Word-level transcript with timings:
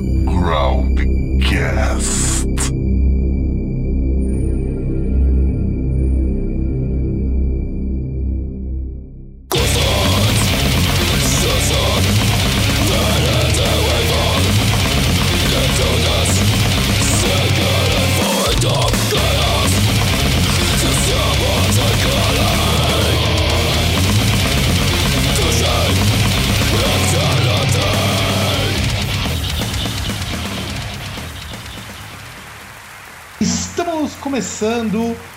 programa 0.00 0.41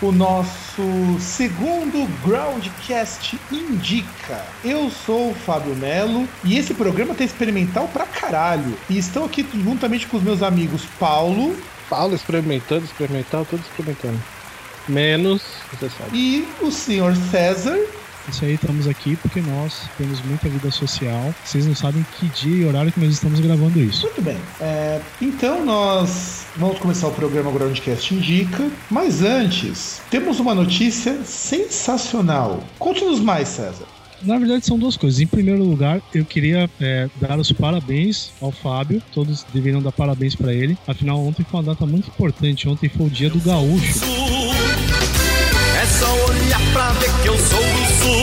o 0.08 0.12
nosso 0.12 1.20
segundo 1.20 2.08
Groundcast 2.24 3.40
Indica. 3.52 4.46
Eu 4.64 4.92
sou 4.92 5.32
o 5.32 5.34
Fábio 5.34 5.76
Melo 5.76 6.28
e 6.44 6.58
esse 6.58 6.74
programa 6.74 7.16
tá 7.16 7.24
experimental 7.24 7.88
pra 7.88 8.06
caralho. 8.06 8.78
E 8.88 8.98
estou 8.98 9.26
aqui 9.26 9.46
juntamente 9.54 10.06
com 10.06 10.18
os 10.18 10.24
meus 10.24 10.44
amigos 10.44 10.84
Paulo 11.00 11.56
Paulo 11.90 12.16
experimentando, 12.16 12.86
experimentando, 12.86 13.46
tudo 13.46 13.62
experimentando. 13.62 14.22
Menos, 14.88 15.42
você 15.72 15.90
sabe. 15.90 16.10
e 16.14 16.48
o 16.62 16.72
senhor 16.72 17.16
César. 17.16 17.78
Isso 18.28 18.44
aí, 18.44 18.56
estamos 18.56 18.88
aqui 18.88 19.16
porque 19.18 19.42
nós 19.42 19.88
temos 19.98 20.22
muita 20.24 20.50
vida 20.50 20.72
social. 20.72 21.34
Vocês 21.44 21.66
não 21.66 21.76
sabem 21.76 22.06
que 22.18 22.28
dia 22.28 22.64
e 22.64 22.66
horário 22.66 22.92
que 22.92 23.00
nós 23.00 23.14
estamos 23.14 23.40
gravando 23.40 23.80
isso. 23.80 24.06
Muito 24.08 24.22
bem. 24.22 24.38
É, 24.60 25.00
então 25.22 25.64
nós 25.64 26.46
vamos 26.58 26.80
começar 26.80 27.08
o 27.08 27.12
programa 27.12 27.52
Groundcast 27.52 28.14
Indica. 28.14 28.70
Mas 28.90 29.22
antes, 29.22 30.02
temos 30.10 30.40
uma 30.40 30.56
notícia 30.56 31.24
sensacional. 31.24 32.64
Conte-nos 32.80 33.20
mais, 33.20 33.48
César. 33.48 33.86
Na 34.22 34.40
verdade, 34.40 34.66
são 34.66 34.80
duas 34.80 34.98
coisas. 34.98 35.20
Em 35.20 35.28
primeiro 35.28 35.64
lugar, 35.64 36.02
eu 36.14 36.26
queria 36.26 36.70
é, 36.82 37.08
dar 37.20 37.38
os 37.38 37.52
parabéns 37.52 38.32
ao 38.42 38.52
Fábio. 38.52 39.02
Todos 39.14 39.46
deveriam 39.54 39.82
dar 39.82 39.92
parabéns 39.92 40.36
para 40.36 40.54
ele. 40.54 40.78
Afinal, 40.88 41.20
ontem 41.20 41.46
foi 41.50 41.60
uma 41.60 41.74
data 41.74 41.86
muito 41.86 42.10
importante. 42.10 42.68
Ontem 42.68 42.90
foi 42.90 43.06
o 43.06 43.10
dia 43.10 43.30
do 43.30 43.40
gaúcho. 43.40 44.00
Sul. 48.06 48.22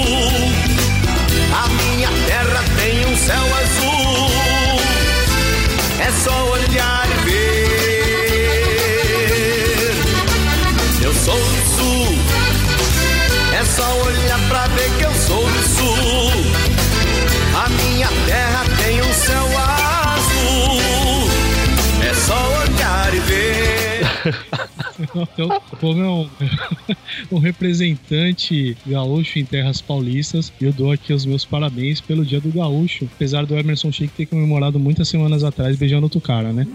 A 1.53 1.69
minha 1.69 2.11
terra 2.27 2.63
tem 2.79 3.05
um 3.07 3.17
céu 3.17 3.45
azul. 3.61 4.31
É 5.99 6.11
só 6.25 6.37
olhar 6.51 7.09
e 7.11 7.15
ver. 7.27 8.63
Eu 11.03 11.13
sou 11.15 11.39
do 11.39 11.63
sul. 11.77 12.07
É 13.53 13.65
só 13.65 13.89
olhar 14.03 14.41
pra 14.49 14.67
ver 14.69 14.91
que 14.99 15.05
eu 15.05 15.15
sou 15.15 15.45
do 15.45 15.63
sul. 15.77 16.31
A 17.65 17.69
minha 17.69 18.09
terra 18.27 18.65
tem 18.83 19.03
um 19.03 19.13
céu 19.13 19.47
azul. 20.17 20.81
É 22.09 22.15
só 22.27 22.39
olhar 22.63 23.15
e 23.15 23.21
ver. 23.21 24.03
Então, 24.98 25.48
como 25.81 26.01
é 26.01 26.11
um, 26.11 26.31
um 27.33 27.39
representante 27.39 28.77
gaúcho 28.87 29.39
em 29.39 29.45
terras 29.45 29.81
paulistas, 29.81 30.53
eu 30.61 30.73
dou 30.73 30.91
aqui 30.91 31.12
os 31.12 31.25
meus 31.25 31.45
parabéns 31.45 32.01
pelo 32.01 32.25
dia 32.25 32.41
do 32.41 32.53
gaúcho. 32.53 33.09
Apesar 33.15 33.47
do 33.47 33.57
Emerson 33.57 33.91
Sheik 33.91 34.13
ter 34.15 34.27
comemorado 34.27 34.79
muitas 34.79 35.08
semanas 35.08 35.45
atrás 35.45 35.77
beijando 35.77 36.05
outro 36.05 36.20
cara, 36.20 36.53
né? 36.53 36.67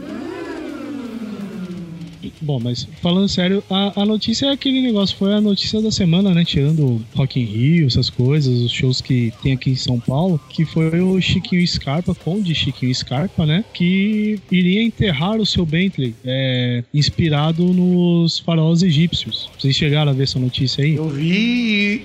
Bom, 2.41 2.59
mas 2.59 2.87
falando 3.01 3.27
sério, 3.27 3.63
a, 3.69 4.01
a 4.01 4.05
notícia 4.05 4.47
é 4.47 4.51
aquele 4.51 4.81
negócio, 4.81 5.15
foi 5.17 5.33
a 5.33 5.41
notícia 5.41 5.81
da 5.81 5.91
semana, 5.91 6.33
né? 6.33 6.43
Tirando 6.45 7.01
Rock 7.15 7.39
in 7.39 7.43
Rio, 7.45 7.87
essas 7.87 8.09
coisas, 8.09 8.61
os 8.61 8.71
shows 8.71 9.01
que 9.01 9.31
tem 9.41 9.53
aqui 9.53 9.71
em 9.71 9.75
São 9.75 9.99
Paulo, 9.99 10.39
que 10.49 10.65
foi 10.65 10.99
o 11.01 11.19
Chiquinho 11.21 11.65
Scarpa, 11.67 12.13
Conde 12.15 12.53
Chiquinho 12.55 12.93
Scarpa, 12.93 13.45
né? 13.45 13.63
Que 13.73 14.39
iria 14.51 14.81
enterrar 14.83 15.37
o 15.37 15.45
seu 15.45 15.65
Bentley, 15.65 16.15
é, 16.25 16.83
inspirado 16.93 17.63
nos 17.73 18.39
faraós 18.39 18.81
egípcios. 18.83 19.49
Vocês 19.59 19.75
chegaram 19.75 20.11
a 20.11 20.13
ver 20.13 20.23
essa 20.23 20.39
notícia 20.39 20.83
aí? 20.83 20.95
Eu 20.95 21.09
vi 21.09 21.27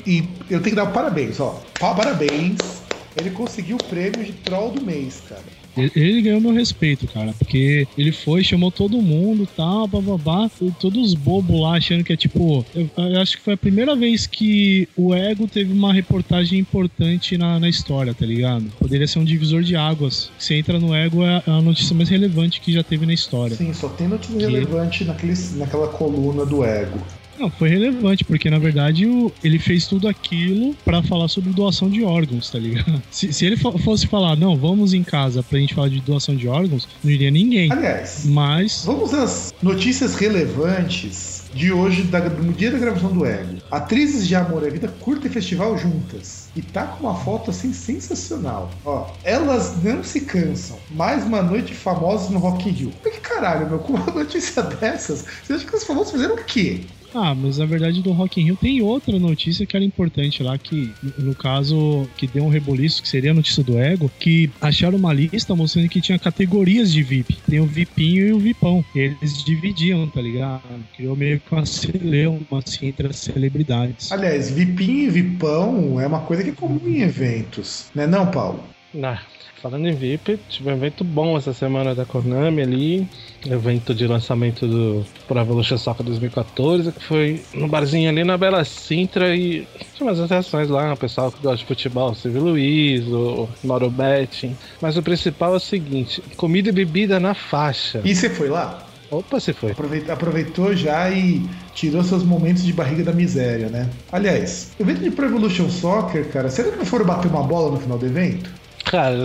e, 0.06 0.10
e 0.10 0.18
eu 0.50 0.60
tenho 0.60 0.62
que 0.62 0.74
dar 0.74 0.86
parabéns, 0.86 1.38
ó. 1.40 1.62
Pa- 1.78 1.94
Parabéns. 1.94 2.81
Ele 3.16 3.30
conseguiu 3.30 3.76
o 3.76 3.80
prêmio 3.80 4.24
de 4.24 4.32
troll 4.32 4.72
do 4.72 4.84
mês, 4.84 5.20
cara. 5.28 5.42
Ele, 5.76 5.90
ele 5.94 6.22
ganhou 6.22 6.40
meu 6.40 6.52
respeito, 6.52 7.06
cara, 7.08 7.32
porque 7.38 7.86
ele 7.96 8.12
foi, 8.12 8.44
chamou 8.44 8.70
todo 8.70 9.00
mundo, 9.00 9.48
tal, 9.56 9.86
bababá, 9.88 10.50
todos 10.78 11.08
os 11.08 11.14
bobos 11.14 11.60
lá 11.60 11.76
achando 11.76 12.04
que 12.04 12.12
é 12.12 12.16
tipo. 12.16 12.64
Eu, 12.74 12.90
eu 12.96 13.20
acho 13.20 13.36
que 13.36 13.42
foi 13.42 13.54
a 13.54 13.56
primeira 13.56 13.96
vez 13.96 14.26
que 14.26 14.86
o 14.96 15.14
Ego 15.14 15.48
teve 15.48 15.72
uma 15.72 15.92
reportagem 15.92 16.58
importante 16.58 17.38
na, 17.38 17.58
na 17.58 17.68
história, 17.68 18.14
tá 18.14 18.26
ligado? 18.26 18.70
Poderia 18.78 19.06
ser 19.06 19.18
um 19.18 19.24
divisor 19.24 19.62
de 19.62 19.74
águas. 19.76 20.30
Você 20.38 20.56
entra 20.56 20.78
no 20.78 20.94
Ego, 20.94 21.24
é 21.24 21.42
a 21.46 21.60
notícia 21.62 21.94
mais 21.94 22.08
relevante 22.08 22.60
que 22.60 22.72
já 22.72 22.82
teve 22.82 23.06
na 23.06 23.14
história. 23.14 23.56
Sim, 23.56 23.72
só 23.72 23.88
tem 23.88 24.08
notícia 24.08 24.36
Que- 24.36 24.44
relevante 24.44 25.04
naquele, 25.04 25.34
naquela 25.56 25.88
coluna 25.88 26.44
do 26.44 26.64
ego. 26.64 26.98
Não, 27.42 27.50
foi 27.50 27.68
relevante, 27.70 28.24
porque 28.24 28.48
na 28.48 28.58
verdade 28.58 29.04
o, 29.04 29.32
ele 29.42 29.58
fez 29.58 29.86
tudo 29.88 30.06
aquilo 30.06 30.74
pra 30.84 31.02
falar 31.02 31.26
sobre 31.26 31.50
doação 31.50 31.90
de 31.90 32.04
órgãos, 32.04 32.48
tá 32.48 32.58
ligado? 32.58 33.02
Se, 33.10 33.32
se 33.32 33.44
ele 33.44 33.56
fo- 33.56 33.76
fosse 33.78 34.06
falar, 34.06 34.36
não, 34.36 34.56
vamos 34.56 34.94
em 34.94 35.02
casa 35.02 35.42
pra 35.42 35.58
gente 35.58 35.74
falar 35.74 35.88
de 35.88 36.00
doação 36.00 36.36
de 36.36 36.46
órgãos, 36.46 36.86
não 37.02 37.10
iria 37.10 37.30
ninguém. 37.32 37.70
Aliás, 37.72 38.24
Mas 38.26 38.84
vamos 38.84 39.12
às 39.12 39.52
notícias 39.60 40.14
relevantes 40.14 41.42
de 41.52 41.70
hoje, 41.72 42.02
da- 42.04 42.20
do 42.20 42.52
dia 42.52 42.70
da 42.70 42.78
gravação 42.78 43.12
do 43.12 43.26
Ego. 43.26 43.56
Atrizes 43.70 44.26
de 44.26 44.34
Amor 44.34 44.66
e 44.66 44.70
Vida 44.70 44.88
curtem 44.88 45.30
festival 45.30 45.76
juntas. 45.76 46.48
E 46.54 46.62
tá 46.62 46.84
com 46.84 47.06
uma 47.08 47.14
foto 47.16 47.50
assim 47.50 47.72
sensacional. 47.72 48.70
Ó, 48.84 49.06
elas 49.24 49.82
não 49.82 50.04
se 50.04 50.20
cansam. 50.22 50.78
Mais 50.90 51.24
uma 51.24 51.42
noite 51.42 51.74
famosa 51.74 52.30
no 52.30 52.38
Rock 52.38 52.68
in 52.68 52.72
Rio. 52.72 52.92
Mas 53.04 53.14
que 53.14 53.20
caralho, 53.20 53.68
meu, 53.68 53.78
com 53.80 53.94
uma 53.94 54.06
notícia 54.12 54.62
dessas, 54.62 55.24
você 55.42 55.54
acha 55.54 55.66
que 55.66 55.74
os 55.76 55.84
famosos 55.84 56.12
fizeram 56.12 56.34
o 56.36 56.44
quê? 56.44 56.82
Ah, 57.14 57.34
mas 57.34 57.58
na 57.58 57.66
verdade 57.66 58.00
do 58.02 58.12
Rock 58.12 58.40
in 58.40 58.44
Rio 58.44 58.56
tem 58.56 58.80
outra 58.80 59.18
notícia 59.18 59.66
que 59.66 59.76
era 59.76 59.84
importante 59.84 60.42
lá, 60.42 60.56
que 60.56 60.92
no- 61.18 61.34
caso, 61.34 62.08
que 62.16 62.26
deu 62.26 62.44
um 62.44 62.48
reboliço, 62.48 63.02
que 63.02 63.08
seria 63.08 63.32
a 63.32 63.34
notícia 63.34 63.64
do 63.64 63.76
Ego, 63.78 64.10
que 64.20 64.48
acharam 64.60 64.96
uma 64.96 65.12
lista 65.12 65.56
mostrando 65.56 65.88
que 65.88 66.00
tinha 66.00 66.18
categorias 66.18 66.92
de 66.92 67.02
VIP. 67.02 67.36
Tem 67.48 67.58
o 67.60 67.66
VIPinho 67.66 68.28
e 68.28 68.32
o 68.32 68.38
VIPão. 68.38 68.84
Eles 68.94 69.42
dividiam, 69.44 70.06
tá 70.08 70.20
ligado? 70.22 70.62
Criou 70.96 71.16
meio 71.16 71.40
que 71.40 71.52
uma 71.52 71.66
celeuma, 71.66 72.46
assim, 72.52 72.86
entre 72.86 73.08
as 73.08 73.16
celebridades. 73.16 74.12
Aliás, 74.12 74.50
Vipinho 74.50 75.06
e 75.08 75.10
Vipão 75.10 76.00
é 76.00 76.06
uma 76.06 76.20
coisa 76.20 76.44
que 76.44 76.50
é 76.50 76.52
comum 76.52 76.80
em 76.86 77.00
eventos. 77.02 77.86
Né 77.94 78.06
não, 78.06 78.30
Paulo? 78.30 78.62
Ah, 79.00 79.18
falando 79.62 79.86
em 79.86 79.94
VIP, 79.94 80.38
tive 80.48 80.70
um 80.70 80.74
evento 80.74 81.02
bom 81.02 81.36
essa 81.36 81.54
semana 81.54 81.94
da 81.94 82.04
Konami 82.04 82.60
ali. 82.60 83.08
Evento 83.46 83.94
de 83.94 84.06
lançamento 84.06 84.66
do 84.66 85.04
Pro 85.26 85.38
Evolution 85.38 85.78
Soccer 85.78 86.04
2014, 86.04 86.92
que 86.92 87.02
foi 87.02 87.42
no 87.54 87.66
barzinho 87.66 88.10
ali 88.10 88.22
na 88.22 88.36
Bela 88.36 88.64
Sintra 88.64 89.34
e 89.34 89.66
tinha 89.94 90.06
umas 90.06 90.20
atrações 90.20 90.68
lá, 90.68 90.92
o 90.92 90.96
pessoal 90.96 91.32
que 91.32 91.42
gosta 91.42 91.58
de 91.58 91.64
futebol, 91.64 92.10
o 92.10 92.14
Silvio 92.14 92.42
Luiz, 92.42 93.06
o 93.06 93.48
Mauro 93.64 93.90
Betting. 93.90 94.56
Mas 94.80 94.96
o 94.96 95.02
principal 95.02 95.54
é 95.54 95.56
o 95.56 95.60
seguinte: 95.60 96.22
comida 96.36 96.68
e 96.68 96.72
bebida 96.72 97.18
na 97.18 97.34
faixa. 97.34 98.00
E 98.04 98.14
você 98.14 98.28
foi 98.28 98.48
lá? 98.48 98.86
Opa, 99.10 99.38
você 99.38 99.52
foi. 99.52 99.72
Aproveitou, 99.72 100.14
aproveitou 100.14 100.76
já 100.76 101.10
e 101.10 101.42
tirou 101.74 102.02
seus 102.02 102.22
momentos 102.22 102.64
de 102.64 102.72
barriga 102.72 103.04
da 103.04 103.12
miséria, 103.12 103.68
né? 103.68 103.88
Aliás, 104.10 104.70
evento 104.80 105.00
de 105.00 105.10
Pro 105.10 105.26
Evolution 105.26 105.68
Soccer, 105.68 106.28
cara, 106.28 106.48
será 106.48 106.70
que 106.70 106.78
não 106.78 106.86
foram 106.86 107.04
bater 107.04 107.28
uma 107.28 107.42
bola 107.42 107.72
no 107.72 107.78
final 107.78 107.98
do 107.98 108.06
evento? 108.06 108.50
Cara, 108.92 109.24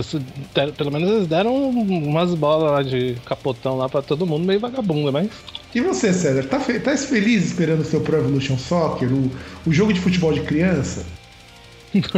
pelo 0.78 0.90
menos 0.90 1.10
eles 1.10 1.26
deram 1.26 1.68
umas 1.68 2.34
bolas 2.34 2.72
lá 2.72 2.82
de 2.82 3.18
capotão 3.26 3.76
lá 3.76 3.86
pra 3.86 4.00
todo 4.00 4.26
mundo, 4.26 4.46
meio 4.46 4.58
vagabunda, 4.58 5.12
mas. 5.12 5.28
E 5.74 5.80
você, 5.82 6.10
César, 6.10 6.44
tá, 6.44 6.58
fe 6.58 6.80
tá 6.80 6.96
feliz 6.96 7.44
esperando 7.44 7.80
o 7.80 7.84
seu 7.84 8.00
Pro 8.00 8.16
Evolution 8.16 8.56
Soccer, 8.56 9.12
o, 9.12 9.30
o 9.66 9.70
jogo 9.70 9.92
de 9.92 10.00
futebol 10.00 10.32
de 10.32 10.40
criança? 10.40 11.04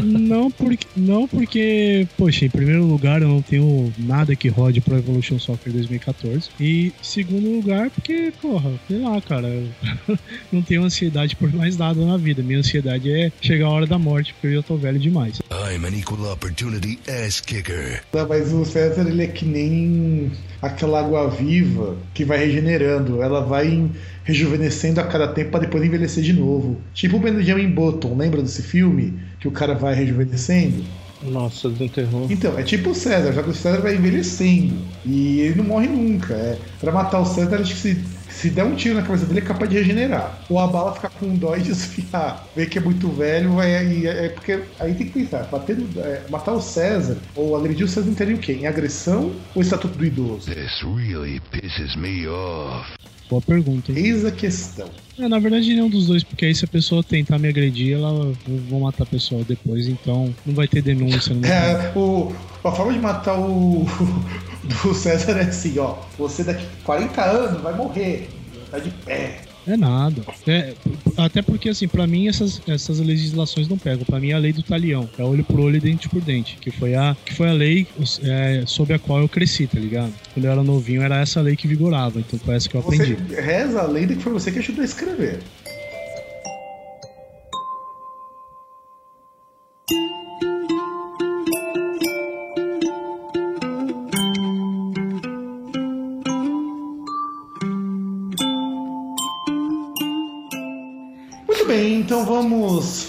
Não 0.02 0.50
porque, 0.50 0.87
não 0.96 1.28
porque, 1.28 2.06
poxa, 2.17 2.44
em 2.44 2.50
primeiro 2.50 2.84
lugar 2.84 3.22
eu 3.22 3.28
não 3.28 3.43
tenho 3.43 3.93
nada 3.99 4.34
que 4.34 4.49
rode 4.49 4.81
pro 4.81 4.96
Evolution 4.96 5.38
Soccer 5.38 5.72
2014. 5.72 6.50
E 6.61 6.93
segundo 7.02 7.49
lugar, 7.56 7.90
porque, 7.90 8.32
porra, 8.40 8.72
sei 8.88 8.99
lá, 8.99 9.20
cara, 9.20 9.49
eu 9.49 9.69
não 10.52 10.62
tenho 10.62 10.82
ansiedade 10.82 11.37
por 11.37 11.52
mais 11.52 11.76
nada 11.76 12.05
na 12.05 12.17
vida. 12.17 12.43
Minha 12.43 12.58
ansiedade 12.58 13.11
é 13.11 13.32
chegar 13.40 13.67
a 13.67 13.70
hora 13.70 13.87
da 13.87 13.99
morte, 13.99 14.32
porque 14.34 14.49
eu 14.49 14.55
já 14.55 14.62
tô 14.62 14.76
velho 14.76 14.99
demais. 14.99 15.40
I'm 15.50 15.84
an 15.84 15.96
equal 15.96 16.32
opportunity 16.32 16.99
ass 17.08 17.40
kicker. 17.40 18.02
Não, 18.12 18.28
Mas 18.28 18.52
o 18.52 18.64
César, 18.64 19.08
ele 19.08 19.22
é 19.22 19.26
que 19.26 19.44
nem 19.44 20.32
aquela 20.62 21.00
água 21.00 21.28
viva 21.28 21.96
que 22.14 22.25
vai 22.25 22.38
regenerando. 22.38 23.22
Ela 23.22 23.40
vai 23.40 23.90
rejuvenescendo 24.25 25.00
a 25.00 25.05
cada 25.05 25.28
tempo 25.28 25.50
para 25.50 25.61
depois 25.61 25.82
envelhecer 25.84 26.22
de 26.22 26.32
novo. 26.32 26.81
Tipo 26.94 27.17
o 27.17 27.20
Benjamin 27.20 27.70
Button, 27.70 28.17
lembra 28.17 28.43
desse 28.43 28.62
filme? 28.62 29.19
Que 29.40 29.49
o 29.49 29.50
cara 29.60 29.74
vai 29.74 29.94
rejuvenescendo? 29.94 30.82
Nossa, 31.22 31.68
desenterrou. 31.68 32.26
Então, 32.30 32.58
é 32.58 32.62
tipo 32.62 32.90
o 32.90 32.94
César, 32.94 33.30
já 33.34 33.42
que 33.42 33.50
o 33.50 33.54
César 33.54 33.82
vai 33.82 33.94
envelhecendo. 33.94 34.74
E 35.04 35.40
ele 35.40 35.56
não 35.56 35.64
morre 35.64 35.86
nunca. 35.86 36.32
É. 36.32 36.58
Pra 36.80 36.90
matar 36.90 37.20
o 37.20 37.26
César, 37.26 37.56
acho 37.60 37.74
que 37.74 37.78
se, 37.80 38.04
se 38.30 38.48
der 38.48 38.64
um 38.64 38.74
tiro 38.74 38.94
na 38.94 39.02
cabeça 39.02 39.26
dele, 39.26 39.40
é 39.40 39.42
capaz 39.42 39.68
de 39.70 39.76
regenerar. 39.76 40.40
Ou 40.48 40.58
a 40.58 40.66
bala 40.66 40.94
ficar 40.94 41.10
com 41.10 41.34
dó 41.34 41.54
e 41.54 41.60
desfiar. 41.62 42.46
Ver 42.56 42.70
que 42.70 42.78
é 42.78 42.80
muito 42.80 43.10
velho, 43.10 43.52
vai, 43.52 43.86
e 43.86 44.06
é, 44.06 44.26
é 44.26 44.28
porque 44.30 44.60
aí 44.78 44.94
tem 44.94 45.08
que 45.08 45.12
pensar, 45.12 45.42
bater, 45.52 45.76
no- 45.76 46.00
é, 46.00 46.22
matar 46.30 46.52
o 46.52 46.62
César 46.62 47.18
ou 47.36 47.54
agredir 47.54 47.84
o 47.84 47.88
César 47.88 48.08
entraria 48.08 48.34
o 48.34 48.38
quê? 48.38 48.52
Em 48.54 48.66
agressão 48.66 49.32
ou 49.54 49.60
estatuto 49.60 49.98
do 49.98 50.06
idoso? 50.06 50.50
This 50.50 50.72
really 50.82 51.38
pisses 51.52 51.94
me 51.96 52.26
off. 52.28 52.88
Boa 53.31 53.41
pergunta, 53.41 53.93
hein? 53.93 53.99
Eis 53.99 54.25
a 54.25 54.32
questão. 54.32 54.88
É, 55.17 55.29
na 55.29 55.38
verdade, 55.38 55.73
nenhum 55.73 55.88
dos 55.88 56.09
dois, 56.09 56.25
porque 56.25 56.47
aí 56.47 56.55
se 56.55 56.65
a 56.65 56.69
pessoa 56.69 57.05
tentar 57.05 57.38
me 57.38 57.49
agredir, 57.49 57.94
ela 57.94 58.32
vão 58.69 58.81
matar 58.81 59.05
a 59.05 59.06
pessoa 59.06 59.44
depois, 59.44 59.87
então 59.87 60.35
não 60.44 60.53
vai 60.53 60.67
ter 60.67 60.82
denúncia. 60.82 61.32
Não 61.32 61.43
ter... 61.43 61.49
É, 61.49 61.93
o, 61.94 62.32
a 62.65 62.73
forma 62.73 62.93
de 62.93 62.99
matar 62.99 63.38
o 63.38 63.87
do 64.82 64.94
César 64.94 65.38
é 65.38 65.43
assim, 65.43 65.79
ó. 65.79 65.97
Você 66.19 66.43
daqui 66.43 66.67
40 66.82 67.23
anos 67.23 67.62
vai 67.62 67.75
morrer. 67.77 68.29
Tá 68.69 68.81
de 68.81 68.91
pé. 68.91 69.43
É 69.66 69.76
nada. 69.76 70.22
É, 70.46 70.74
até 71.16 71.42
porque, 71.42 71.68
assim, 71.68 71.86
pra 71.86 72.06
mim 72.06 72.28
essas, 72.28 72.60
essas 72.66 72.98
legislações 73.00 73.68
não 73.68 73.76
pegam. 73.78 74.04
Pra 74.04 74.18
mim 74.20 74.30
é 74.30 74.34
a 74.34 74.38
lei 74.38 74.52
do 74.52 74.62
talião. 74.62 75.08
É 75.18 75.22
olho 75.22 75.44
por 75.44 75.60
olho 75.60 75.76
e 75.76 75.80
dente 75.80 76.08
por 76.08 76.20
dente. 76.20 76.56
Que 76.60 76.70
foi 76.70 76.94
a, 76.94 77.16
que 77.24 77.34
foi 77.34 77.48
a 77.48 77.52
lei 77.52 77.86
é, 78.22 78.62
sob 78.66 78.92
a 78.94 78.98
qual 78.98 79.20
eu 79.20 79.28
cresci, 79.28 79.66
tá 79.66 79.78
ligado? 79.78 80.12
Quando 80.34 80.44
eu 80.44 80.50
era 80.52 80.62
novinho, 80.62 81.02
era 81.02 81.20
essa 81.20 81.40
lei 81.40 81.56
que 81.56 81.68
vigorava. 81.68 82.20
Então 82.20 82.38
foi 82.38 82.54
essa 82.54 82.68
que 82.68 82.76
eu 82.76 82.82
Você 82.82 83.02
aprendi. 83.02 83.34
reza 83.34 83.80
a 83.80 83.86
lenda 83.86 84.14
que 84.14 84.22
foi 84.22 84.32
você 84.32 84.50
que 84.50 84.58
ajudou 84.58 84.82
a 84.82 84.84
escrever. 84.84 85.40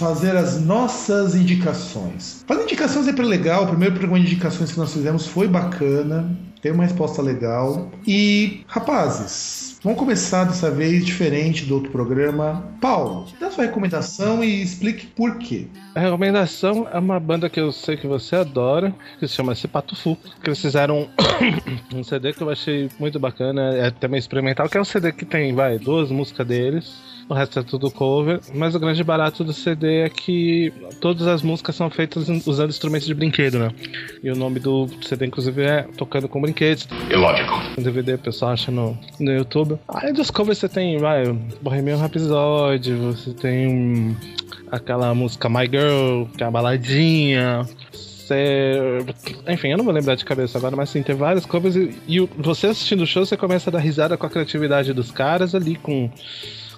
Fazer 0.02 0.36
as 0.36 0.60
nossas 0.60 1.36
indicações. 1.36 2.44
Fazer 2.44 2.64
indicações 2.64 3.06
é 3.06 3.12
legal. 3.22 3.62
O 3.62 3.68
primeiro 3.68 3.94
programa 3.94 4.18
de 4.18 4.32
indicações 4.32 4.72
que 4.72 4.78
nós 4.78 4.92
fizemos 4.92 5.28
foi 5.28 5.46
bacana. 5.46 6.28
Tem 6.62 6.70
uma 6.70 6.84
resposta 6.84 7.20
legal. 7.20 7.90
E, 8.06 8.60
rapazes, 8.68 9.80
vamos 9.82 9.98
começar 9.98 10.44
dessa 10.44 10.70
vez 10.70 11.04
diferente 11.04 11.64
do 11.64 11.74
outro 11.74 11.90
programa. 11.90 12.62
Paulo, 12.80 13.26
dá 13.40 13.50
sua 13.50 13.64
recomendação 13.64 14.44
e 14.44 14.62
explique 14.62 15.08
por 15.08 15.38
quê. 15.38 15.66
A 15.96 15.98
recomendação 15.98 16.86
é 16.92 17.00
uma 17.00 17.18
banda 17.18 17.50
que 17.50 17.58
eu 17.58 17.72
sei 17.72 17.96
que 17.96 18.06
você 18.06 18.36
adora, 18.36 18.94
que 19.18 19.26
se 19.26 19.34
chama 19.34 19.56
Fu, 19.56 20.16
que 20.40 20.48
eles 20.48 20.60
fizeram 20.60 21.08
um, 21.92 22.04
CD 22.04 22.32
que 22.32 22.42
eu 22.42 22.48
achei 22.48 22.88
muito 22.96 23.18
bacana, 23.18 23.74
é 23.74 23.90
também 23.90 24.20
experimental, 24.20 24.68
que 24.68 24.78
é 24.78 24.80
um 24.80 24.84
CD 24.84 25.10
que 25.10 25.24
tem, 25.24 25.52
vai, 25.52 25.80
duas 25.80 26.12
músicas 26.12 26.46
deles. 26.46 27.12
O 27.28 27.34
resto 27.34 27.60
é 27.60 27.62
tudo 27.62 27.90
cover, 27.90 28.40
mas 28.54 28.74
o 28.74 28.80
grande 28.80 29.02
barato 29.02 29.44
do 29.44 29.52
CD 29.52 30.02
é 30.02 30.08
que 30.08 30.72
todas 31.00 31.26
as 31.26 31.42
músicas 31.42 31.76
são 31.76 31.88
feitas 31.88 32.28
usando 32.46 32.70
instrumentos 32.70 33.06
de 33.06 33.14
brinquedo, 33.14 33.58
né? 33.58 33.70
E 34.22 34.30
o 34.30 34.36
nome 34.36 34.60
do 34.60 34.88
CD, 35.02 35.26
inclusive, 35.26 35.62
é 35.62 35.82
Tocando 35.96 36.28
com 36.28 36.40
Brinquedos. 36.52 36.86
Illogical. 37.10 37.60
O 37.78 37.80
DVD 37.80 38.14
o 38.14 38.18
pessoal 38.18 38.52
acha 38.52 38.70
no, 38.70 38.96
no 39.18 39.32
YouTube. 39.32 39.78
Aí 39.88 40.12
dos 40.12 40.30
covers 40.30 40.58
você 40.58 40.68
tem, 40.68 40.98
vai, 40.98 41.24
Bohemian 41.62 41.96
Rhapsody, 41.96 42.92
você 42.92 43.32
tem 43.32 44.16
aquela 44.70 45.14
música 45.14 45.48
My 45.48 45.66
Girl, 45.66 46.24
que 46.36 46.44
é 46.44 46.46
a 46.46 46.50
baladinha. 46.50 47.66
Você... 47.90 48.98
Enfim, 49.48 49.68
eu 49.68 49.78
não 49.78 49.84
vou 49.84 49.94
lembrar 49.94 50.14
de 50.14 50.24
cabeça 50.24 50.58
agora, 50.58 50.76
mas 50.76 50.90
sim, 50.90 51.02
tem 51.02 51.16
vários 51.16 51.46
covers 51.46 51.74
e, 51.74 51.98
e 52.06 52.20
você 52.36 52.68
assistindo 52.68 53.02
o 53.02 53.06
show, 53.06 53.24
você 53.24 53.36
começa 53.36 53.70
a 53.70 53.72
dar 53.72 53.80
risada 53.80 54.16
com 54.16 54.26
a 54.26 54.30
criatividade 54.30 54.92
dos 54.92 55.10
caras 55.10 55.54
ali, 55.54 55.76
com 55.76 56.10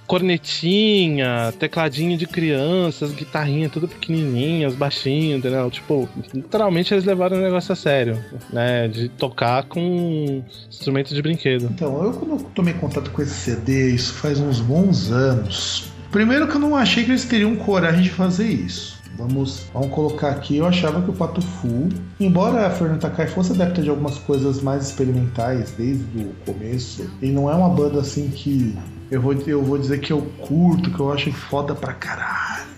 cornetinha, 0.06 1.52
tecladinho 1.58 2.16
de 2.16 2.26
crianças, 2.26 3.12
guitarrinha 3.12 3.68
tudo 3.68 3.88
pequenininhas, 3.88 4.74
baixinho, 4.74 5.38
entendeu? 5.38 5.70
Tipo, 5.70 6.08
literalmente 6.32 6.92
eles 6.92 7.04
levaram 7.04 7.38
o 7.38 7.40
negócio 7.40 7.72
a 7.72 7.76
sério, 7.76 8.22
né? 8.52 8.88
De 8.88 9.08
tocar 9.08 9.64
com 9.64 10.42
instrumento 10.68 11.14
de 11.14 11.22
brinquedo. 11.22 11.68
Então, 11.72 12.04
eu 12.04 12.12
quando 12.12 12.44
tomei 12.54 12.74
contato 12.74 13.10
com 13.10 13.22
esse 13.22 13.34
CD, 13.34 13.90
isso 13.90 14.12
faz 14.14 14.40
uns 14.40 14.60
bons 14.60 15.10
anos. 15.10 15.92
Primeiro 16.10 16.46
que 16.46 16.54
eu 16.54 16.60
não 16.60 16.76
achei 16.76 17.04
que 17.04 17.10
eles 17.10 17.24
teriam 17.24 17.56
coragem 17.56 18.02
de 18.02 18.10
fazer 18.10 18.46
isso. 18.46 19.03
Vamos, 19.16 19.66
vamos 19.72 19.90
colocar 19.90 20.30
aqui, 20.30 20.56
eu 20.56 20.66
achava 20.66 21.00
que 21.00 21.10
o 21.10 21.12
Pato 21.12 21.40
Fu, 21.40 21.88
embora 22.18 22.66
a 22.66 22.70
Fernanda 22.70 23.00
Takai 23.00 23.26
fosse 23.26 23.52
adepta 23.52 23.80
de 23.80 23.88
algumas 23.88 24.18
coisas 24.18 24.60
mais 24.60 24.86
experimentais 24.86 25.72
desde 25.72 26.18
o 26.18 26.34
começo, 26.44 27.08
ele 27.22 27.32
não 27.32 27.50
é 27.50 27.54
uma 27.54 27.68
banda 27.68 28.00
assim 28.00 28.28
que 28.28 28.76
eu 29.10 29.20
vou, 29.20 29.32
eu 29.32 29.62
vou 29.62 29.78
dizer 29.78 30.00
que 30.00 30.12
eu 30.12 30.22
curto, 30.40 30.90
que 30.90 30.98
eu 30.98 31.12
acho 31.12 31.32
foda 31.32 31.74
pra 31.74 31.92
caralho. 31.92 32.73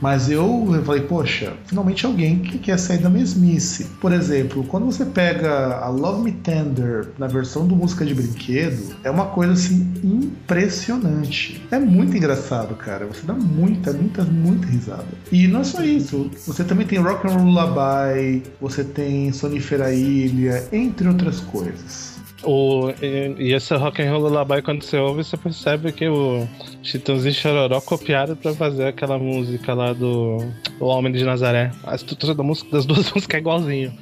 Mas 0.00 0.30
eu, 0.30 0.68
eu 0.74 0.82
falei, 0.82 1.02
poxa, 1.02 1.54
finalmente 1.66 2.06
alguém 2.06 2.38
que 2.38 2.58
quer 2.58 2.78
sair 2.78 2.98
da 2.98 3.10
mesmice. 3.10 3.84
Por 4.00 4.12
exemplo, 4.12 4.64
quando 4.64 4.86
você 4.86 5.04
pega 5.04 5.76
a 5.78 5.88
Love 5.88 6.22
Me 6.22 6.32
Tender 6.32 7.08
na 7.18 7.26
versão 7.26 7.66
do 7.66 7.76
música 7.76 8.04
de 8.04 8.14
brinquedo, 8.14 8.96
é 9.04 9.10
uma 9.10 9.26
coisa 9.26 9.52
assim 9.52 9.92
impressionante. 10.02 11.62
É 11.70 11.78
muito 11.78 12.16
engraçado, 12.16 12.74
cara. 12.74 13.06
Você 13.06 13.26
dá 13.26 13.34
muita, 13.34 13.92
muita, 13.92 14.24
muita 14.24 14.66
risada. 14.66 15.06
E 15.30 15.46
não 15.46 15.60
é 15.60 15.64
só 15.64 15.82
isso. 15.82 16.30
Você 16.46 16.64
também 16.64 16.86
tem 16.86 16.98
Rock 16.98 17.26
and 17.26 17.30
Roll 17.30 17.44
Lullaby, 17.44 18.42
você 18.60 18.84
tem 18.84 19.32
Sonífera 19.32 19.92
Ilha, 19.92 20.66
entre 20.72 21.08
outras 21.08 21.40
coisas. 21.40 22.09
O, 22.42 22.90
e, 23.02 23.34
e 23.38 23.52
esse 23.52 23.74
rock 23.74 24.00
and 24.02 24.10
roll 24.10 24.22
lullaby, 24.22 24.62
quando 24.62 24.82
você 24.82 24.96
ouve, 24.96 25.22
você 25.22 25.36
percebe 25.36 25.92
que 25.92 26.08
o 26.08 26.46
Chitãozinho 26.82 27.32
e 27.32 27.34
Chororó 27.34 27.80
copiaram 27.80 28.34
pra 28.34 28.54
fazer 28.54 28.86
aquela 28.86 29.18
música 29.18 29.74
lá 29.74 29.92
do 29.92 30.38
O 30.78 30.86
Homem 30.86 31.12
de 31.12 31.22
Nazaré. 31.24 31.70
A 31.84 31.94
estrutura 31.94 32.34
da 32.34 32.42
música, 32.42 32.70
das 32.70 32.86
duas 32.86 33.10
músicas 33.12 33.36
é 33.36 33.38
igualzinho. 33.40 33.92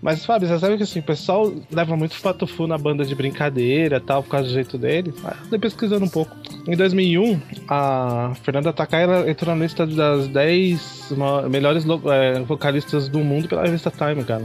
Mas, 0.00 0.24
Fábio, 0.24 0.46
você 0.48 0.58
sabe 0.60 0.76
que 0.76 0.84
assim, 0.84 1.00
o 1.00 1.02
pessoal 1.02 1.52
leva 1.70 1.96
muito 1.96 2.20
Patufu 2.20 2.68
na 2.68 2.78
banda 2.78 3.04
de 3.04 3.16
brincadeira 3.16 4.00
tal, 4.00 4.22
por 4.22 4.30
causa 4.30 4.46
do 4.48 4.54
jeito 4.54 4.78
dele. 4.78 5.12
Ah, 5.24 5.34
Andei 5.46 5.58
pesquisando 5.58 6.04
um 6.04 6.08
pouco. 6.08 6.36
Em 6.68 6.76
2001, 6.76 7.40
a 7.68 8.32
Fernanda 8.44 8.72
Takai 8.72 9.02
ela 9.02 9.28
entrou 9.28 9.52
na 9.54 9.60
lista 9.60 9.84
das 9.84 10.28
10 10.28 11.14
ma- 11.16 11.48
melhores 11.48 11.84
é, 12.12 12.40
vocalistas 12.42 13.08
do 13.08 13.18
mundo 13.20 13.48
pela 13.48 13.62
revista 13.64 13.90
Time, 13.90 14.22
cara. 14.22 14.44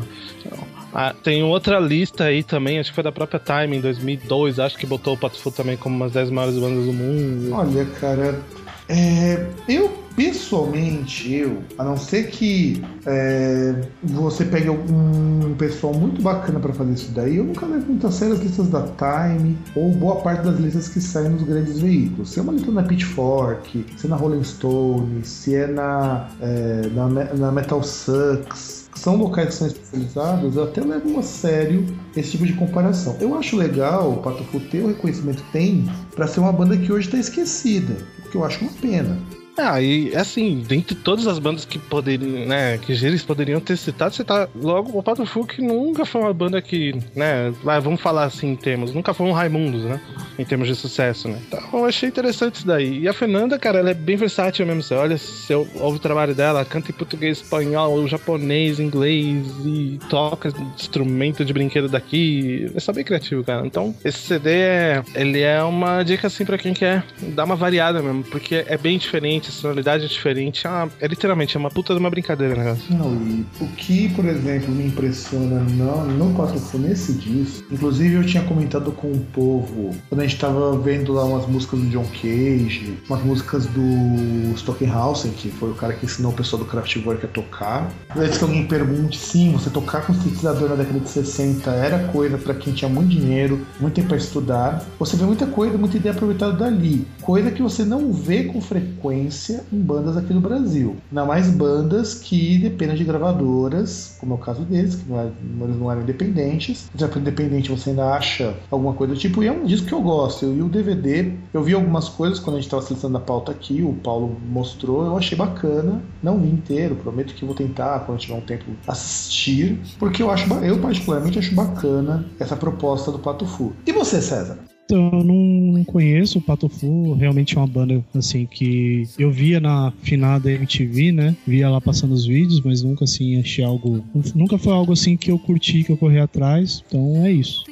Ah, 0.94 1.13
tem 1.24 1.44
outra 1.44 1.79
lista 1.79 2.25
aí 2.25 2.44
também, 2.44 2.79
acho 2.79 2.89
que 2.89 2.96
foi 2.96 3.03
da 3.03 3.12
própria 3.12 3.39
Time 3.39 3.77
em 3.77 3.82
2002, 3.82 4.60
acho 4.60 4.77
que 4.77 4.86
botou 4.86 5.13
o 5.13 5.17
Patufu 5.17 5.51
também 5.51 5.77
como 5.77 5.96
umas 5.96 6.12
10 6.12 6.29
maiores 6.29 6.58
bandas 6.58 6.86
do 6.86 6.94
mundo. 6.94 7.53
Olha, 7.53 7.86
cara, 8.00 8.41
é, 8.89 9.46
eu 9.67 10.08
pessoalmente, 10.17 11.32
eu, 11.32 11.62
a 11.77 11.84
não 11.84 11.96
ser 11.96 12.32
que 12.32 12.84
é, 13.06 13.84
você 14.03 14.44
pegue 14.46 14.67
um 14.67 15.53
pessoal 15.60 15.94
muito 15.94 16.24
bacana 16.24 16.60
pra 16.60 16.74
fazer 16.74 16.94
isso 16.94 17.12
daí, 17.12 17.38
eu 17.38 17.44
nunca 17.44 17.67
levo 17.67 17.86
muito 17.86 18.08
a 18.08 18.12
sério 18.12 18.34
as 18.34 18.39
listas 18.41 18.67
da 18.70 18.82
Time 18.82 19.56
ou 19.75 19.91
boa 19.91 20.15
parte 20.15 20.44
das 20.44 20.60
listas 20.60 20.89
que 20.89 21.00
saem 21.00 21.29
nos 21.29 21.44
grandes 21.44 21.79
veículos. 21.79 22.32
Se 22.32 22.39
é 22.39 22.41
uma 22.41 22.53
lista 22.53 22.72
na 22.72 22.82
Pitchfork, 22.82 23.86
se 23.96 24.08
é 24.08 24.10
na 24.10 24.15
Rolling 24.15 24.44
Stone, 24.44 25.24
se 25.24 25.53
é 25.53 25.67
na, 25.67 26.27
é, 26.41 26.89
na, 26.94 27.08
na 27.36 27.51
Metal 27.51 27.84
Sucks, 27.84 28.76
são 28.98 29.16
locais 29.16 29.50
que 29.50 29.56
são 29.56 29.68
especializados, 29.68 30.58
até 30.58 30.82
levo 30.82 31.20
a 31.20 31.24
sério 31.24 31.86
esse 32.16 32.32
tipo 32.32 32.46
de 32.46 32.54
comparação. 32.54 33.16
Eu 33.20 33.36
acho 33.38 33.56
legal 33.56 34.12
o 34.12 34.18
Patufu 34.18 34.60
ter 34.60 34.84
o 34.84 34.88
reconhecimento 34.88 35.44
que 35.44 35.51
tem 35.51 35.86
pra 36.16 36.27
ser 36.27 36.39
uma 36.39 36.51
banda 36.51 36.77
que 36.77 36.92
hoje 36.92 37.10
tá 37.10 37.18
esquecida, 37.18 37.96
o 38.25 38.30
que 38.30 38.36
eu 38.36 38.44
acho 38.44 38.62
uma 38.62 38.72
pena. 38.82 39.18
Ah, 39.58 39.82
e 39.82 40.16
assim, 40.16 40.64
dentre 40.68 40.94
todas 40.94 41.26
as 41.26 41.40
bandas 41.40 41.66
que 41.66 41.80
poderiam, 41.80 42.46
né, 42.46 42.78
que 42.78 42.92
eles 42.92 43.24
poderiam 43.24 43.60
ter 43.60 43.76
citado, 43.76 44.14
você 44.14 44.24
tá 44.24 44.48
logo 44.56 44.98
o 44.98 45.02
Pato 45.02 45.24
que 45.48 45.62
nunca 45.62 46.06
foi 46.06 46.22
uma 46.22 46.34
banda 46.34 46.62
que, 46.62 46.94
né, 47.16 47.52
vamos 47.82 48.00
falar 48.00 48.26
assim 48.26 48.52
em 48.52 48.56
termos, 48.56 48.94
nunca 48.94 49.14
foi 49.14 49.26
um 49.26 49.32
Raimundos, 49.32 49.84
né, 49.84 50.00
em 50.38 50.46
termos 50.46 50.68
de 50.68 50.76
sucesso, 50.76 51.28
né. 51.28 51.40
Então 51.48 51.60
eu 51.74 51.86
achei 51.86 52.08
interessante 52.08 52.56
isso 52.56 52.68
daí. 52.68 53.00
E 53.00 53.08
a 53.08 53.14
Fernanda, 53.14 53.58
cara, 53.58 53.80
ela 53.80 53.90
é 53.90 53.94
bem 53.94 54.16
versátil 54.16 54.66
mesmo, 54.66 54.84
você 54.84 54.94
olha, 54.94 55.18
você 55.18 55.56
ouve 55.56 55.98
o 55.98 56.00
trabalho 56.00 56.36
dela, 56.36 56.64
canta 56.64 56.92
em 56.92 56.94
português, 56.94 57.40
espanhol, 57.40 58.08
japonês, 58.08 58.80
inglês 58.80 59.48
e 59.66 60.00
toca 60.10 60.54
instrumento 60.76 61.44
de 61.44 61.52
brinquedo 61.52 61.90
daqui, 61.90 62.72
é 62.76 62.80
só 62.80 62.94
bem 62.94 63.04
criativo, 63.04 63.44
cara. 63.44 63.66
Então, 63.66 63.96
esse 64.06 64.20
CD 64.20 64.52
é, 64.52 65.04
ele 65.16 65.42
é 65.42 65.64
uma 65.64 66.04
dica 66.04 66.28
assim 66.28 66.46
pra 66.46 66.58
quem 66.58 66.74
quer 66.74 67.04
dar 67.30 67.46
uma 67.46 67.56
variada 67.56 68.02
mesmo, 68.04 68.24
porque 68.24 68.64
é 68.68 68.78
bem 68.78 68.98
diferente, 68.98 69.47
diferente, 69.48 69.50
a 69.50 69.51
sonoridade 69.51 70.06
é 70.06 70.08
diferente. 70.08 70.68
Uma, 70.68 70.89
é 71.00 71.08
literalmente 71.08 71.58
é 71.58 71.60
uma 71.60 71.70
puta 71.70 71.94
de 71.94 72.00
uma 72.00 72.10
brincadeira 72.10 72.56
negócio. 72.56 72.84
Não, 72.96 73.13
e 73.13 73.46
o 73.60 73.68
que, 73.68 74.10
por 74.10 74.25
exemplo, 74.25 74.74
me 74.74 74.86
impressiona 74.86 75.60
no, 75.62 76.06
no 76.06 76.34
4 76.34 76.77
nesse 76.80 77.13
disco, 77.13 77.66
inclusive 77.72 78.16
eu 78.16 78.25
tinha 78.25 78.44
comentado 78.44 78.92
com 78.92 79.12
o 79.12 79.20
povo, 79.34 79.96
quando 80.10 80.22
a 80.22 80.24
gente 80.24 80.39
tava 80.39 80.77
vendo 80.77 81.13
lá 81.13 81.24
umas 81.24 81.48
músicas 81.48 81.80
do 81.80 81.89
John 81.89 82.06
Cage, 82.22 82.98
umas 83.10 83.24
músicas 83.24 83.66
do 83.68 84.56
Stockenhausen, 84.56 85.32
que 85.32 85.50
foi 85.50 85.72
o 85.72 85.75
cara 85.75 85.94
que 85.94 86.06
ensinou 86.06 86.32
o 86.32 86.36
pessoal 86.36 86.62
do 86.63 86.70
Kraftwerk 86.70 87.25
a 87.25 87.30
tocar. 87.30 87.92
Antes 88.16 88.38
que 88.38 88.44
alguém 88.44 88.68
pergunte, 88.68 89.18
sim, 89.18 89.51
você 89.51 89.70
tocar 89.70 90.06
com 90.06 90.13
sintetizador 90.13 90.70
na 90.70 90.75
década 90.75 91.00
de 91.00 91.10
60 91.10 91.70
era 91.72 92.00
coisa 92.10 92.38
para 92.38 92.54
quem 92.54 92.74
tinha 92.74 92.89
muito 92.89 93.10
dinheiro, 93.10 93.66
muito 93.80 93.94
tempo 93.94 94.10
para 94.10 94.18
estudar. 94.18 94.84
Você 95.00 95.16
vê 95.16 95.25
muita 95.25 95.46
coisa, 95.46 95.77
muita 95.77 95.98
ideia 95.98 96.13
aproveitada 96.13 96.54
dali. 96.54 97.06
Coisa 97.22 97.51
que 97.51 97.62
você 97.62 97.84
não 97.84 98.12
vê 98.12 98.44
com 98.44 98.62
frequência 98.62 99.37
em 99.72 99.79
bandas 99.79 100.17
aqui 100.17 100.34
no 100.34 100.41
Brasil. 100.41 100.96
Ainda 101.10 101.25
mais 101.25 101.50
bandas 101.50 102.15
que 102.15 102.58
dependem 102.58 102.96
de 102.96 103.03
gravadoras, 103.03 104.17
como 104.20 104.34
é 104.34 104.36
o 104.36 104.39
caso 104.39 104.62
deles, 104.63 104.96
que 104.96 105.10
não, 105.10 105.20
é, 105.20 105.32
não 105.77 105.91
eram 105.91 106.01
independentes. 106.01 106.89
Já 106.96 107.08
for 107.08 107.20
independente, 107.20 107.70
você 107.70 107.91
ainda 107.91 108.13
acha 108.13 108.56
alguma 108.70 108.94
coisa 108.94 109.13
do 109.13 109.20
tipo. 109.20 109.44
E 109.44 109.48
é 109.48 109.51
um 109.51 109.65
disco 109.65 109.88
que 109.88 109.94
eu 109.94 110.01
gosto. 110.01 110.46
E 110.46 110.62
o 110.62 110.70
DVD, 110.70 111.34
eu 111.53 111.63
vi 111.63 111.74
algumas 111.74 112.10
coisas 112.10 112.39
quando 112.39 112.56
a 112.56 112.60
gente 112.60 112.67
estava 112.67 112.82
selecionando 112.82 113.17
a 113.17 113.22
pauta 113.22 113.51
aqui, 113.51 113.82
o 113.82 113.94
Paulo 113.94 114.36
mostrou, 114.50 115.06
eu 115.06 115.17
achei 115.17 115.38
bacana. 115.38 116.01
Não 116.22 116.39
vi 116.39 116.50
inteiro, 116.50 116.96
prometo 116.96 117.34
que 117.34 117.46
vou 117.46 117.56
tentar, 117.56 118.00
quando 118.01 118.20
tiver 118.20 118.36
um 118.36 118.41
tempo, 118.41 118.65
assistir, 118.88 119.79
porque 120.00 120.22
eu 120.22 120.32
acho, 120.32 120.51
eu 120.56 120.79
particularmente 120.79 121.39
acho 121.39 121.53
bacana 121.53 122.25
essa 122.39 122.56
proposta 122.56 123.12
do 123.12 123.20
Pato 123.20 123.46
Fu. 123.46 123.74
E 123.86 123.91
você, 123.91 124.22
César? 124.22 124.58
Então, 124.89 125.10
eu 125.12 125.22
não 125.22 125.84
conheço 125.84 126.39
o 126.39 126.41
Pato 126.41 126.70
Fu, 126.70 127.12
realmente 127.12 127.58
é 127.58 127.60
uma 127.60 127.67
banda 127.67 128.01
assim 128.15 128.46
que 128.46 129.06
eu 129.20 129.29
via 129.29 129.60
na 129.60 129.91
finada 130.01 130.50
MTV, 130.50 131.12
né? 131.12 131.36
Via 131.46 131.70
lá 131.70 131.82
passando 131.82 132.13
os 132.13 132.25
vídeos, 132.25 132.62
mas 132.62 132.82
nunca 132.82 133.03
assim 133.03 133.38
achei 133.38 133.65
algo, 133.65 134.01
nunca 134.34 134.58
foi 134.58 134.72
algo 134.72 134.94
assim 134.94 135.17
que 135.17 135.29
eu 135.29 135.38
curti, 135.38 135.84
que 135.84 135.91
eu 135.91 135.98
corri 135.98 136.20
atrás. 136.20 136.82
Então 136.88 137.25
é 137.25 137.29
isso. 137.29 137.65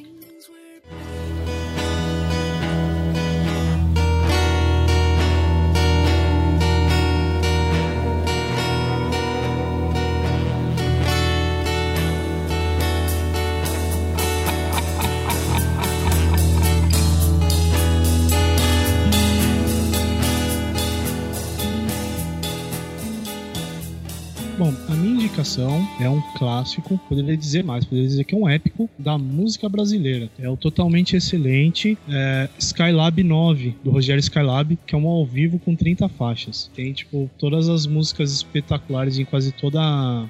É 26.00 26.10
um 26.10 26.22
clássico, 26.38 27.00
poderia 27.10 27.38
dizer 27.38 27.64
mais, 27.64 27.86
poderia 27.86 28.08
dizer 28.08 28.24
que 28.24 28.36
é 28.36 28.38
um 28.38 28.48
épico 28.48 28.90
da 28.98 29.18
música 29.18 29.68
brasileira. 29.70 30.30
É 30.40 30.50
o 30.50 30.58
totalmente 30.58 31.16
excelente 31.16 31.98
é, 32.10 32.50
Skylab 32.58 33.24
9, 33.24 33.76
do 33.84 33.92
Rogério 33.92 34.20
Skylab, 34.20 34.78
que 34.86 34.96
é 34.96 34.98
um 34.98 35.08
ao 35.08 35.26
vivo 35.26 35.60
com 35.60 35.76
30 35.76 36.10
faixas. 36.10 36.70
Tem, 36.76 36.92
tipo, 36.94 37.30
todas 37.38 37.70
as 37.70 37.86
músicas 37.86 38.32
espetaculares 38.32 39.18
em 39.18 39.26
quase 39.26 39.52
toda, 39.52 39.80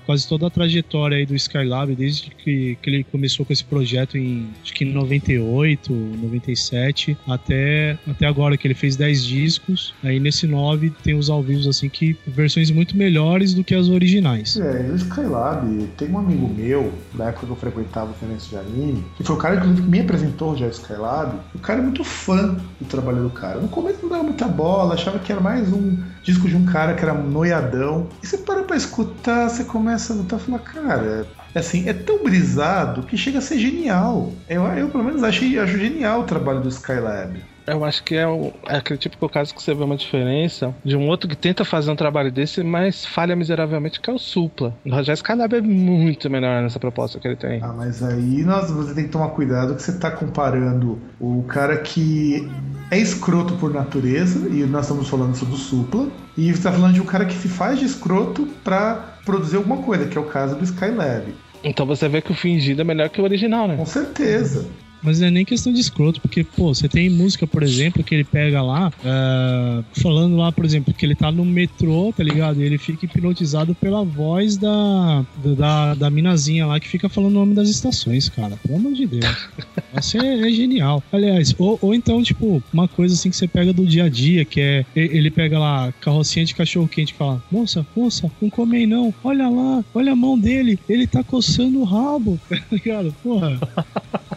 quase 0.06 0.28
toda 0.28 0.48
a 0.48 0.50
trajetória 0.50 1.18
aí 1.18 1.26
do 1.26 1.36
Skylab, 1.36 1.96
desde 1.96 2.30
que, 2.30 2.78
que 2.82 2.90
ele 2.90 3.04
começou 3.04 3.46
com 3.46 3.54
esse 3.54 3.64
projeto 3.64 4.18
em, 4.18 4.48
acho 4.62 4.74
que 4.74 4.84
em 4.84 4.92
98, 4.92 5.92
97, 5.94 7.18
até, 7.28 7.98
até 8.08 8.26
agora, 8.28 8.58
que 8.58 8.68
ele 8.68 8.74
fez 8.74 8.96
10 8.96 9.26
discos. 9.26 9.94
Aí 10.04 10.20
nesse 10.20 10.48
9 10.48 10.92
tem 11.04 11.16
os 11.16 11.30
ao 11.30 11.42
vivo, 11.42 11.70
assim, 11.70 11.90
que 11.90 12.16
versões 12.28 12.70
muito 12.72 12.96
melhores 12.96 13.54
do 13.54 13.64
que 13.64 13.74
as 13.74 13.88
originais. 13.90 14.58
É, 14.58 14.96
Skylab, 14.96 15.55
tem 15.98 16.10
um 16.10 16.20
amigo 16.20 16.48
meu, 16.48 16.94
da 17.14 17.26
época 17.26 17.46
que 17.46 17.52
eu 17.52 17.56
frequentava 17.56 18.12
o 18.12 18.14
Fenência 18.14 18.50
de 18.50 18.58
Anime, 18.58 19.06
que 19.16 19.24
foi 19.24 19.36
o 19.36 19.40
cara 19.40 19.60
que 19.60 19.68
me 19.68 20.00
apresentou 20.00 20.56
já 20.56 20.68
Skylab. 20.68 21.36
O 21.54 21.60
cara 21.60 21.80
é 21.80 21.84
muito 21.84 22.04
fã 22.04 22.56
do 22.80 22.86
trabalho 22.88 23.24
do 23.24 23.30
cara. 23.30 23.60
No 23.60 23.68
começo 23.68 24.00
não 24.02 24.10
dava 24.10 24.24
muita 24.24 24.48
bola, 24.48 24.94
achava 24.94 25.20
que 25.20 25.32
era 25.32 25.42
mais 25.42 25.72
um 25.72 25.98
disco 26.24 26.48
de 26.48 26.56
um 26.56 26.66
cara 26.66 26.94
que 26.94 27.04
era 27.04 27.14
noiadão. 27.14 28.08
E 28.22 28.28
você 28.28 28.38
para 28.38 28.64
pra 28.64 28.76
escutar, 28.76 29.50
você 29.50 29.64
começa 29.64 30.14
a 30.14 30.16
notar 30.16 30.40
e 30.40 30.44
falar, 30.44 30.60
cara, 30.60 31.28
assim, 31.54 31.88
é 31.88 31.94
tão 31.94 32.24
brisado 32.24 33.04
que 33.04 33.18
chega 33.18 33.40
a 33.40 33.42
ser 33.42 33.60
genial. 33.60 34.32
Eu, 34.48 34.64
eu 34.64 34.90
pelo 34.90 35.04
menos 35.04 35.24
achei, 35.24 35.58
acho 35.60 35.78
genial 35.78 36.22
o 36.22 36.26
trabalho 36.26 36.62
do 36.62 36.70
Skylab. 36.70 37.40
Eu 37.68 37.84
acho 37.84 38.04
que 38.04 38.16
é, 38.16 38.28
o, 38.28 38.54
é 38.68 38.78
aquele 38.78 39.00
típico 39.00 39.28
caso 39.28 39.54
que 39.54 39.62
você 39.62 39.74
vê 39.74 39.84
uma 39.84 39.98
diferença 39.98 40.74
de 40.84 40.96
um 40.96 41.08
outro 41.08 41.28
que 41.28 41.36
tenta 41.36 41.66
fazer 41.66 41.90
um 41.92 41.96
trabalho 41.96 42.32
desse, 42.32 42.64
mas 42.64 43.06
falha 43.06 43.36
miseravelmente, 43.36 44.00
que 44.00 44.10
é 44.10 44.14
o 44.14 44.20
Supla. 44.20 44.76
O 44.86 44.90
Rogério 44.90 45.18
Skylab 45.18 45.56
é 45.56 45.62
muito 45.62 46.30
melhor 46.30 46.62
nessa 46.62 46.80
proposta 46.80 47.20
que 47.20 47.28
ele 47.28 47.36
tem. 47.36 47.62
Ah, 47.64 47.74
mas 47.76 48.04
aí 48.04 48.44
nós, 48.44 48.70
você 48.70 48.94
tem 48.94 49.06
que 49.06 49.10
tomar 49.10 49.30
cuidado 49.30 49.76
que 49.76 49.82
você 49.82 49.92
está 49.92 50.12
comparando 50.12 51.00
o 51.20 51.44
cara 51.44 51.78
que 51.78 52.48
é 52.92 53.00
escroto 53.00 53.56
por 53.56 53.74
natureza, 53.74 54.48
e 54.48 54.64
nós 54.66 54.86
estamos 54.86 55.10
falando 55.10 55.36
sobre 55.36 55.56
o 55.56 55.58
Supla, 55.58 56.08
e 56.38 56.52
você 56.52 56.58
está 56.60 56.72
falando 56.72 56.94
de 56.94 57.02
um 57.02 57.06
cara 57.06 57.26
que 57.26 57.34
se 57.34 57.48
faz 57.48 57.80
de 57.80 57.86
escroto 57.86 58.48
para 58.64 59.18
produzir 59.26 59.56
alguma 59.58 59.78
coisa, 59.78 60.06
que 60.06 60.18
é 60.18 60.22
o 60.22 60.26
caso 60.26 60.56
do 60.56 60.64
Skylab. 60.64 61.34
Então 61.64 61.86
você 61.86 62.08
vê 62.08 62.22
que 62.22 62.32
o 62.32 62.36
fingido 62.36 62.82
é 62.82 62.84
melhor 62.84 63.10
que 63.10 63.20
o 63.20 63.24
original, 63.24 63.68
né? 63.68 63.76
Com 63.76 63.86
certeza. 63.88 64.68
Mas 65.06 65.20
não 65.20 65.28
é 65.28 65.32
nem 65.32 65.46
questão 65.46 65.72
de 65.72 65.80
escroto, 65.80 66.20
porque, 66.20 66.44
pô, 66.44 66.74
você 66.74 66.90
tem 66.90 67.10
música, 67.10 67.46
por 67.46 67.64
exemplo, 67.64 68.04
que 68.04 68.16
ele 68.16 68.24
pega 68.24 68.62
lá, 68.62 68.90
uh, 68.90 69.86
falando 70.02 70.36
lá, 70.36 70.52
por 70.52 70.66
exemplo, 70.66 70.94
que 70.94 71.06
ele 71.06 71.16
tá 71.16 71.32
no 71.32 71.46
metrô, 71.46 72.14
tá 72.16 72.24
ligado? 72.24 72.62
E 72.62 72.64
ele 72.64 72.78
fica 72.78 73.06
hipnotizado 73.06 73.76
pela 73.76 74.04
voz 74.04 74.58
da, 74.58 75.26
da, 75.58 75.94
da 75.94 76.10
minazinha 76.10 76.66
lá 76.66 76.80
que 76.80 76.88
fica 76.88 77.08
falando 77.08 77.32
o 77.32 77.40
nome 77.40 77.54
das 77.54 77.70
estações, 77.70 78.30
cara. 78.30 78.58
Pelo 78.58 78.78
amor 78.78 78.94
de 78.94 79.06
Deus. 79.06 79.48
Isso 80.00 80.18
é, 80.18 80.48
é, 80.48 80.52
genial. 80.52 81.04
Aliás, 81.12 81.56
ou, 81.58 81.78
ou 81.82 81.94
então, 81.94 82.22
tipo, 82.24 82.62
uma 82.74 82.88
coisa 82.88 83.14
assim 83.14 83.30
que 83.30 83.36
você 83.36 83.48
pega 83.48 83.72
do 83.72 83.86
dia 83.86 84.06
a 84.06 84.10
dia, 84.10 84.44
que 84.44 84.60
é 84.60 84.86
ele 84.96 85.30
pega 85.30 85.60
lá 85.60 85.94
carrocinha 86.02 86.46
de 86.46 86.56
cachorro 86.56 86.88
quente 86.88 87.14
e 87.14 87.16
fala: 87.16 87.42
Moça, 87.52 87.86
moça, 87.96 88.30
não 88.42 88.50
come 88.50 88.78
aí 88.78 88.88
não. 88.88 89.14
Olha 89.24 89.48
lá, 89.48 89.84
olha 89.94 90.14
a 90.14 90.16
mão 90.16 90.38
dele, 90.38 90.80
ele 90.88 91.08
tá 91.08 91.24
coçando 91.24 91.80
o 91.80 91.84
rabo. 91.84 92.40
Tá 92.56 92.62
ligado? 92.72 93.16
Porra. 93.22 93.60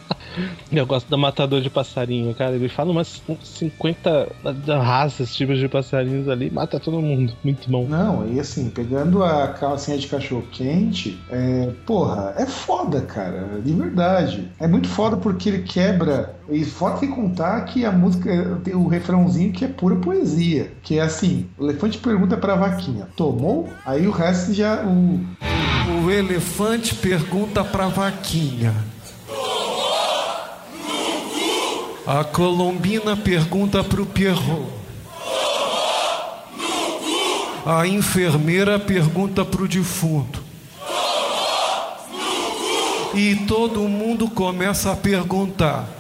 Eu 0.71 0.87
gosto 0.87 1.09
do 1.09 1.19
matador 1.19 1.61
de 1.61 1.71
passarinho, 1.71 2.35
cara. 2.35 2.55
Ele 2.55 2.69
fala 2.69 2.91
umas 2.91 3.23
50 3.43 4.29
raças, 4.83 5.35
tipos 5.35 5.59
de 5.59 5.69
passarinhos 5.69 6.29
ali, 6.29 6.51
mata 6.51 6.79
todo 6.79 7.01
mundo. 7.01 7.33
Muito 7.43 7.71
bom. 7.71 7.87
Não, 7.87 8.27
e 8.33 8.39
assim, 8.39 8.71
pegando 8.71 9.23
a 9.23 9.49
calcinha 9.49 9.99
de 9.99 10.07
cachorro 10.07 10.45
quente, 10.51 11.19
é, 11.31 11.71
porra, 11.87 12.35
é 12.37 12.47
foda, 12.47 13.01
cara. 13.01 13.61
De 13.65 13.73
verdade. 13.73 14.51
É 14.59 14.67
muito 14.67 14.89
foda 14.89 15.17
porque 15.17 15.49
ele 15.49 15.63
quebra. 15.63 16.37
E 16.51 16.65
foda 16.65 16.99
sem 16.99 17.11
contar 17.11 17.61
que 17.67 17.85
a 17.85 17.93
música 17.93 18.59
tem 18.65 18.75
o 18.75 18.87
refrãozinho 18.87 19.53
que 19.53 19.65
é 19.65 19.69
pura 19.69 19.97
poesia. 19.97 20.73
Que 20.83 20.99
é 20.99 21.03
assim: 21.03 21.47
o 21.59 21.65
elefante 21.65 21.99
pergunta 21.99 22.37
pra 22.37 22.57
vaquinha: 22.57 23.09
tomou? 23.17 23.69
Aí 23.85 24.07
o 24.07 24.11
resto 24.11 24.53
já. 24.53 24.85
O, 24.85 25.21
o 26.05 26.11
elefante 26.11 26.95
pergunta 26.95 27.65
pra 27.65 27.89
vaquinha. 27.89 28.75
A 32.11 32.25
Colombina 32.25 33.15
pergunta 33.15 33.85
pro 33.85 34.07
Pierrot. 34.07 34.73
A 37.67 37.87
enfermeira 37.87 38.79
pergunta 38.79 39.45
pro 39.45 39.69
defunto. 39.69 40.43
E 43.15 43.37
todo 43.47 43.81
mundo 43.81 44.31
começa 44.31 44.91
a 44.91 44.97
perguntar. 44.97 45.98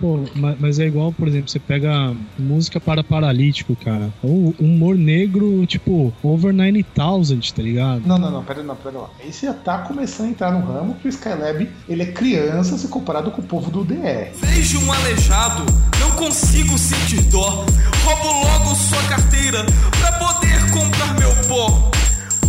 Pô, 0.00 0.20
mas 0.58 0.78
é 0.78 0.86
igual, 0.86 1.12
por 1.12 1.26
exemplo, 1.26 1.48
você 1.48 1.58
pega 1.58 2.14
música 2.38 2.78
para 2.78 3.02
paralítico, 3.02 3.74
cara. 3.76 4.12
O 4.22 4.54
humor 4.58 4.96
negro, 4.96 5.64
tipo, 5.66 6.12
over 6.22 6.52
9000, 6.52 7.40
tá 7.54 7.62
ligado? 7.62 8.06
Não, 8.06 8.18
não, 8.18 8.30
não, 8.30 8.44
pera, 8.44 8.62
não, 8.62 8.76
pera 8.76 8.98
lá. 8.98 9.10
Esse 9.26 9.46
já 9.46 9.54
tá 9.54 9.78
começando 9.78 10.26
a 10.26 10.30
entrar 10.30 10.52
no 10.52 10.60
ramo 10.66 10.94
que 10.96 11.06
o 11.06 11.10
Skylab, 11.10 11.68
ele 11.88 12.02
é 12.02 12.06
criança 12.06 12.76
se 12.76 12.88
comparado 12.88 13.30
com 13.30 13.40
o 13.40 13.44
povo 13.44 13.70
do 13.70 13.84
DR. 13.84 14.30
Vejo 14.34 14.84
um 14.84 14.92
aleijado, 14.92 15.64
não 15.98 16.10
consigo 16.12 16.76
sentir 16.78 17.22
dó. 17.30 17.64
Roubo 18.04 18.46
logo 18.46 18.74
sua 18.74 19.02
carteira 19.08 19.64
pra 19.98 20.12
poder 20.12 20.70
comprar 20.72 21.18
meu 21.18 21.30
pó. 21.48 21.90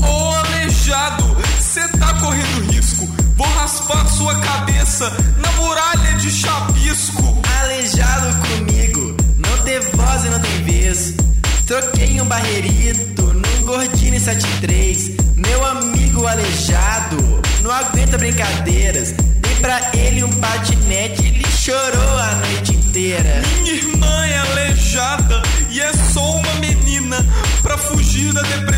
Ô 0.02 0.08
oh, 0.08 0.36
aleijado, 0.36 1.38
cê 1.60 1.88
tá 1.88 2.14
correndo 2.16 2.72
risco. 2.72 3.08
Vou 3.36 3.48
raspar 3.48 4.08
sua 4.08 4.36
cabeça 4.36 5.12
na 5.38 5.52
muralha 5.54 6.14
de 6.18 6.32
chapisco. 6.32 7.42
Aleijado 7.62 8.28
comigo, 8.48 9.16
não 9.38 9.58
ter 9.64 9.80
voz 9.96 10.26
e 10.26 10.30
não 10.30 10.40
tem 10.40 10.64
vez. 10.64 11.14
Troquei 11.66 12.22
um 12.22 12.26
barreirito 12.26 13.24
num 13.24 13.66
Gordini 13.66 14.20
73. 14.20 15.12
Meu 15.36 15.66
amigo 15.66 16.26
aleijado, 16.26 17.38
muitas 18.08 18.20
brincadeiras. 18.20 19.12
Dei 19.12 19.56
pra 19.56 19.92
ele 19.94 20.24
um 20.24 20.32
patinete, 20.34 21.26
ele 21.26 21.46
chorou 21.52 22.18
a 22.18 22.36
noite 22.36 22.74
inteira. 22.74 23.42
Minha 23.62 23.74
irmã 23.74 24.26
é 24.26 24.38
aleijada 24.38 25.42
e 25.70 25.82
é 25.82 25.92
só 26.14 26.38
uma 26.38 26.54
menina. 26.56 27.18
Pra 27.62 27.78
fugir 27.78 28.32
da 28.34 28.42
depressão, 28.42 28.77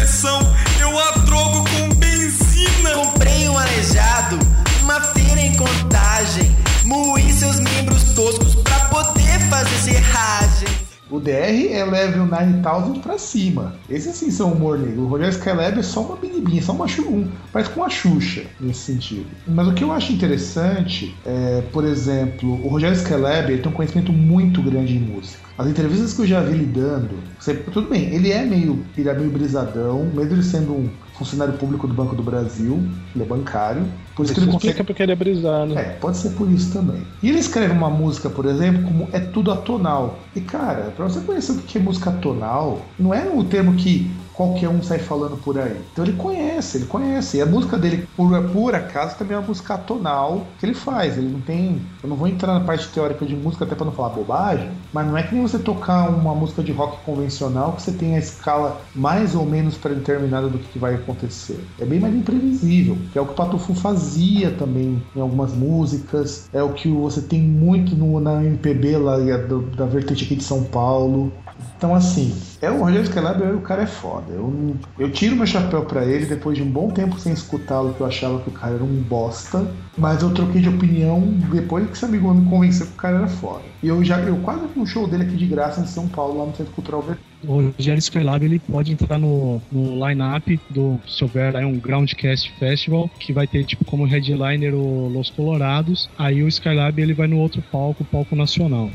O 11.20 11.22
DR 11.22 11.68
é 11.74 11.84
level 11.84 12.26
9000 12.28 13.02
pra 13.02 13.18
cima. 13.18 13.76
Esses 13.90 14.16
sim 14.16 14.32
são 14.32 14.54
humor 14.54 14.80
negro. 14.80 15.02
O 15.02 15.08
Rogério 15.08 15.34
Skylab 15.34 15.78
é 15.78 15.84
só 15.84 16.02
uma 16.02 16.16
binibinha, 16.16 16.62
só 16.62 16.72
uma 16.72 16.86
um, 16.86 17.28
parece 17.52 17.72
com 17.72 17.82
uma 17.82 17.90
Xuxa 17.90 18.44
nesse 18.58 18.94
sentido. 18.94 19.26
Mas 19.46 19.68
o 19.68 19.74
que 19.74 19.84
eu 19.84 19.92
acho 19.92 20.14
interessante 20.14 21.14
é, 21.26 21.62
por 21.74 21.84
exemplo, 21.84 22.54
o 22.66 22.70
Rogério 22.70 22.96
Skylab 22.96 23.58
tem 23.58 23.70
um 23.70 23.76
conhecimento 23.76 24.14
muito 24.14 24.62
grande 24.62 24.96
em 24.96 25.00
música. 25.02 25.44
As 25.58 25.68
entrevistas 25.68 26.14
que 26.14 26.22
eu 26.22 26.28
já 26.28 26.42
vi 26.42 26.54
ele 26.54 26.66
dando, 26.68 27.20
você, 27.38 27.54
tudo 27.54 27.90
bem, 27.90 28.16
ele 28.16 28.32
é 28.32 28.46
meio, 28.46 28.86
ele 28.98 29.10
é 29.10 29.14
meio 29.14 29.30
brisadão, 29.30 30.06
mesmo 30.06 30.36
ele 30.36 30.44
sendo 30.44 30.72
um 30.72 30.90
funcionário 31.20 31.54
público 31.56 31.86
do 31.86 31.94
Banco 31.94 32.16
do 32.16 32.24
Brasil, 32.24 32.82
ele 33.14 33.24
é 33.24 33.28
bancário. 33.28 33.84
Por 34.16 34.24
isso, 34.24 34.32
Isso 34.32 34.42
que 34.42 34.48
ele 34.48 34.52
consegue. 34.54 34.84
porque 34.84 35.04
ele 35.04 35.12
é 35.12 35.16
brisado. 35.16 35.78
É, 35.78 35.84
pode 36.00 36.18
ser 36.18 36.30
por 36.32 36.50
isso 36.50 36.72
também. 36.74 37.06
E 37.22 37.30
ele 37.30 37.40
escreve 37.40 37.74
uma 37.74 37.90
música, 37.90 38.30
por 38.30 38.46
exemplo, 38.46 38.84
como 38.84 39.08
é 39.12 39.20
tudo 39.20 39.52
atonal. 39.52 40.18
E 40.36 40.42
cara, 40.42 40.92
pra 40.96 41.06
você 41.08 41.20
conhecer 41.20 41.52
o 41.52 41.58
que 41.58 41.78
é 41.78 41.82
música 41.82 42.10
atonal, 42.10 42.82
não 42.98 43.14
é 43.14 43.30
o 43.30 43.44
termo 43.44 43.74
que 43.76 44.10
qualquer 44.40 44.70
um 44.70 44.82
sai 44.82 45.00
falando 45.00 45.36
por 45.36 45.60
aí. 45.60 45.82
Então 45.92 46.06
ele 46.06 46.14
conhece, 46.14 46.78
ele 46.78 46.86
conhece. 46.86 47.36
E 47.36 47.42
a 47.42 47.46
música 47.46 47.78
dele, 47.78 48.08
por, 48.16 48.42
por 48.54 48.74
acaso, 48.74 49.18
também 49.18 49.36
é 49.36 49.40
uma 49.40 49.46
música 49.46 49.74
atonal 49.74 50.48
que 50.58 50.66
ele 50.66 50.74
faz. 50.74 51.18
Ele 51.18 51.28
não 51.28 51.42
tem. 51.42 51.82
Eu 52.02 52.08
não 52.08 52.16
vou 52.16 52.26
entrar 52.26 52.54
na 52.54 52.62
parte 52.62 52.88
teórica 52.88 53.26
de 53.26 53.36
música 53.36 53.66
até 53.66 53.76
pra 53.76 53.86
não 53.86 53.92
falar 53.92 54.10
bobagem, 54.10 54.72
mas 54.94 55.06
não 55.06 55.18
é 55.18 55.24
que 55.24 55.36
nem 55.36 55.42
você 55.42 55.60
tocar 55.60 56.10
uma 56.10 56.34
música 56.34 56.64
de 56.64 56.72
rock 56.72 57.04
convencional 57.04 57.74
que 57.74 57.82
você 57.82 57.92
tem 57.92 58.16
a 58.16 58.20
escala 58.20 58.80
mais 58.96 59.36
ou 59.36 59.46
menos 59.46 59.76
pré-determinada 59.76 60.48
do 60.48 60.58
que 60.58 60.70
que 60.70 60.80
vai 60.80 60.96
acontecer. 60.96 61.60
É 61.78 61.86
bem 61.86 62.00
mais 62.00 62.16
imprevisível, 62.16 62.98
que 63.12 63.18
é 63.18 63.22
o 63.22 63.26
que 63.26 63.32
o 63.32 63.36
Patufu 63.36 63.74
fazia 63.74 64.52
também 64.52 65.02
em 65.16 65.20
algumas 65.20 65.54
músicas, 65.54 66.48
é 66.54 66.64
o 66.64 66.74
que 66.74 66.88
você 66.88 67.22
tem 67.22 67.42
muito 67.42 67.96
no, 67.96 68.20
na 68.20 68.44
MPB 68.44 68.98
lá 68.98 69.18
da, 69.18 69.58
da 69.76 69.86
vertente 69.86 70.24
aqui 70.24 70.36
de 70.36 70.44
São 70.44 70.64
Paulo. 70.64 71.34
Então, 71.80 71.96
assim, 71.96 72.36
é 72.62 72.70
o 72.70 72.80
Rogério 72.82 73.04
Skylab, 73.06 73.42
o 73.56 73.62
cara 73.62 73.84
é 73.84 73.88
foda. 73.88 74.34
Eu, 74.34 74.76
eu 75.00 75.10
tiro 75.14 75.34
meu 75.38 75.48
chapéu 75.48 75.86
pra 75.86 76.04
ele 76.04 76.26
depois 76.26 76.58
de 76.58 76.62
um 76.62 76.70
bom 76.70 76.90
tempo 76.90 77.18
sem 77.18 77.32
escutá-lo, 77.32 77.94
que 77.94 78.02
eu 78.02 78.06
achava 78.06 78.42
que 78.42 78.50
o 78.50 78.52
cara 78.52 78.76
era 78.76 78.84
um 78.84 79.02
bosta. 79.02 79.66
Mas 79.98 80.22
eu 80.22 80.34
troquei 80.34 80.60
de 80.62 80.68
opinião 80.68 81.22
depois 81.50 81.86
que 81.88 81.94
esse 81.94 82.04
amigo 82.04 82.34
me 82.34 82.50
convenceu 82.50 82.86
que 82.86 82.92
o 82.92 82.98
cara 82.98 83.20
era 83.20 83.28
foda. 83.30 83.64
E 83.82 83.88
eu 83.88 84.04
já 84.04 84.20
eu 84.20 84.36
quase 84.42 84.68
vi 84.68 84.78
um 84.78 84.86
show 84.86 85.08
dele 85.08 85.24
aqui 85.24 85.38
de 85.38 85.46
graça 85.48 85.80
em 85.80 85.86
São 85.86 86.06
Paulo, 86.10 86.40
lá 86.40 86.46
no 86.48 86.54
Centro 86.54 86.74
Cultural 86.74 87.02
Ver- 87.02 87.18
O 87.48 87.62
Rogério 87.72 88.00
Skylab 88.00 88.44
ele 88.44 88.60
pode 88.60 88.92
entrar 88.92 89.18
no, 89.18 89.62
no 89.72 90.06
line-up 90.06 90.60
do, 90.70 91.00
se 91.08 91.24
houver 91.24 91.56
aí 91.56 91.64
um 91.64 91.80
Groundcast 91.80 92.52
Festival, 92.60 93.10
que 93.18 93.32
vai 93.32 93.48
ter 93.48 93.64
tipo 93.64 93.86
como 93.86 94.04
headliner 94.06 94.76
o 94.76 95.08
Los 95.08 95.30
Colorados. 95.30 96.10
Aí 96.18 96.44
o 96.44 96.48
Skylab 96.50 97.02
ele 97.02 97.14
vai 97.14 97.28
no 97.28 97.38
outro 97.38 97.64
palco, 97.72 98.04
o 98.04 98.06
palco 98.06 98.36
nacional. 98.36 98.92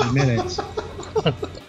Ele 0.00 0.12
merece. 0.12 0.62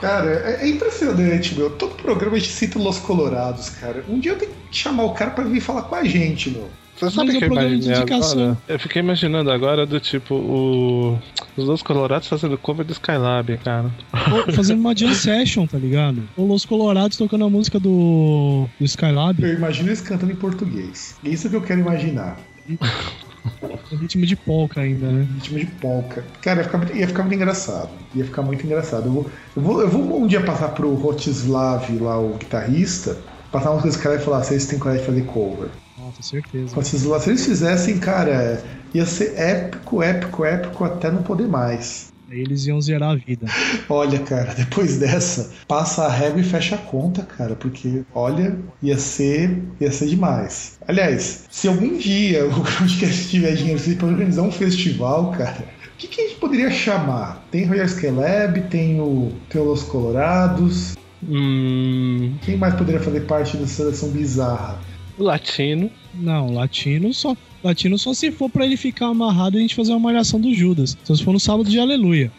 Cara, 0.00 0.30
é, 0.30 0.64
é 0.64 0.68
impressionante, 0.68 1.54
meu. 1.54 1.70
Todo 1.70 1.94
programa 1.96 2.36
a 2.36 2.38
gente 2.38 2.52
cita 2.52 2.78
Los 2.78 2.98
Colorados, 2.98 3.70
cara. 3.70 4.04
Um 4.08 4.18
dia 4.18 4.32
eu 4.32 4.38
tenho 4.38 4.52
que 4.70 4.76
chamar 4.76 5.04
o 5.04 5.14
cara 5.14 5.30
pra 5.32 5.44
vir 5.44 5.60
falar 5.60 5.82
com 5.82 5.94
a 5.94 6.04
gente, 6.04 6.50
meu. 6.50 6.68
Você 6.96 7.10
sabe 7.10 7.32
Mas 7.32 7.36
é 7.36 7.38
que 7.38 7.44
eu 7.44 7.48
de 7.48 7.54
imaginei 7.54 7.96
indicação. 7.96 8.42
agora? 8.42 8.58
Eu 8.68 8.78
fiquei 8.78 9.00
imaginando 9.00 9.50
agora 9.50 9.86
do 9.86 9.98
tipo 9.98 10.34
o... 10.34 11.18
os 11.56 11.64
dois 11.64 11.82
colorados 11.82 12.28
fazendo 12.28 12.58
cover 12.58 12.84
do 12.84 12.92
Skylab, 12.92 13.56
cara. 13.64 13.90
Ou 14.30 14.52
fazendo 14.52 14.80
uma 14.80 14.94
jam 14.94 15.14
session, 15.14 15.66
tá 15.66 15.78
ligado? 15.78 16.22
Ou 16.36 16.46
Los 16.46 16.66
Colorados 16.66 17.16
tocando 17.16 17.46
a 17.46 17.48
música 17.50 17.80
do, 17.80 18.66
do 18.78 18.84
Skylab, 18.84 19.42
Eu 19.42 19.54
imagino 19.54 19.88
eles 19.88 20.02
cantando 20.02 20.32
em 20.32 20.36
português. 20.36 21.16
É 21.24 21.30
isso 21.30 21.48
que 21.48 21.56
eu 21.56 21.62
quero 21.62 21.80
imaginar. 21.80 22.36
ritmo 24.00 24.26
de 24.26 24.36
polka 24.36 24.80
ainda, 24.80 25.10
né? 25.10 25.26
Ritmo 25.34 25.58
de 25.58 25.66
polka. 25.66 26.24
Cara, 26.42 26.60
ia 26.60 26.64
ficar, 26.64 26.78
muito- 26.78 26.96
ia 26.96 27.08
ficar 27.08 27.22
muito 27.22 27.34
engraçado. 27.36 27.90
Ia 28.14 28.24
ficar 28.24 28.42
muito 28.42 28.64
engraçado. 28.64 29.06
Eu 29.06 29.12
vou, 29.12 29.30
eu 29.56 29.62
vou, 29.62 29.80
eu 29.82 29.88
vou 29.88 30.22
um 30.22 30.26
dia 30.26 30.44
passar 30.44 30.68
pro 30.70 30.94
Rotislav, 30.94 31.88
lá, 31.98 32.18
o 32.18 32.34
guitarrista, 32.34 33.16
passar 33.50 33.70
umas 33.70 33.82
coisas 33.82 33.96
que 33.96 34.02
cara 34.06 34.20
e 34.20 34.24
falar: 34.24 34.42
vocês 34.42 34.66
têm 34.66 34.78
coragem 34.78 35.02
de 35.02 35.06
fazer 35.06 35.22
cover. 35.26 35.70
Nossa, 35.98 36.22
certeza. 36.22 36.74
Rotislav, 36.74 37.22
se 37.22 37.30
eles 37.30 37.44
fizessem, 37.44 37.98
cara, 37.98 38.62
ia 38.94 39.04
ser 39.06 39.38
épico, 39.38 40.02
épico, 40.02 40.44
épico 40.44 40.84
até 40.84 41.10
não 41.10 41.22
poder 41.22 41.48
mais. 41.48 42.08
Eles 42.30 42.66
iam 42.66 42.80
zerar 42.80 43.10
a 43.10 43.16
vida. 43.16 43.46
Olha, 43.88 44.18
cara, 44.20 44.54
depois 44.54 44.98
dessa, 44.98 45.50
passa 45.66 46.04
a 46.04 46.08
régua 46.08 46.40
e 46.40 46.44
fecha 46.44 46.76
a 46.76 46.78
conta, 46.78 47.22
cara, 47.22 47.56
porque, 47.56 48.02
olha, 48.14 48.56
ia 48.82 48.96
ser, 48.96 49.62
ia 49.80 49.90
ser 49.90 50.06
demais. 50.06 50.78
Aliás, 50.86 51.46
se 51.50 51.66
algum 51.66 51.98
dia 51.98 52.46
o 52.46 52.62
Groundcast 52.62 53.28
tiver 53.28 53.54
dinheiro 53.54 53.80
para 53.96 54.06
organizar 54.06 54.42
um 54.42 54.52
festival, 54.52 55.32
cara, 55.32 55.64
o 55.86 55.96
que, 55.98 56.08
que 56.08 56.20
a 56.20 56.28
gente 56.28 56.38
poderia 56.38 56.70
chamar? 56.70 57.44
Tem 57.50 57.66
Royal 57.66 57.86
Skylab, 57.86 58.60
tem 58.70 59.00
o, 59.00 59.32
tem 59.48 59.60
o 59.60 59.64
Los 59.64 59.82
Colorados, 59.82 60.94
Hum... 61.22 62.34
quem 62.40 62.56
mais 62.56 62.74
poderia 62.74 63.00
fazer 63.00 63.20
parte 63.26 63.56
da 63.56 63.66
seleção 63.66 64.08
bizarra? 64.08 64.80
Latino. 65.24 65.90
Não, 66.14 66.52
latino 66.54 67.12
só. 67.12 67.36
Latino 67.62 67.98
só 67.98 68.14
se 68.14 68.30
for 68.30 68.48
pra 68.48 68.64
ele 68.64 68.76
ficar 68.76 69.06
amarrado 69.06 69.56
e 69.56 69.58
a 69.58 69.60
gente 69.60 69.74
fazer 69.74 69.92
uma 69.92 70.00
malhação 70.00 70.40
do 70.40 70.54
Judas. 70.54 70.96
Só 71.04 71.14
se 71.14 71.22
for 71.22 71.32
no 71.32 71.40
sábado 71.40 71.68
de 71.68 71.78
aleluia. 71.78 72.32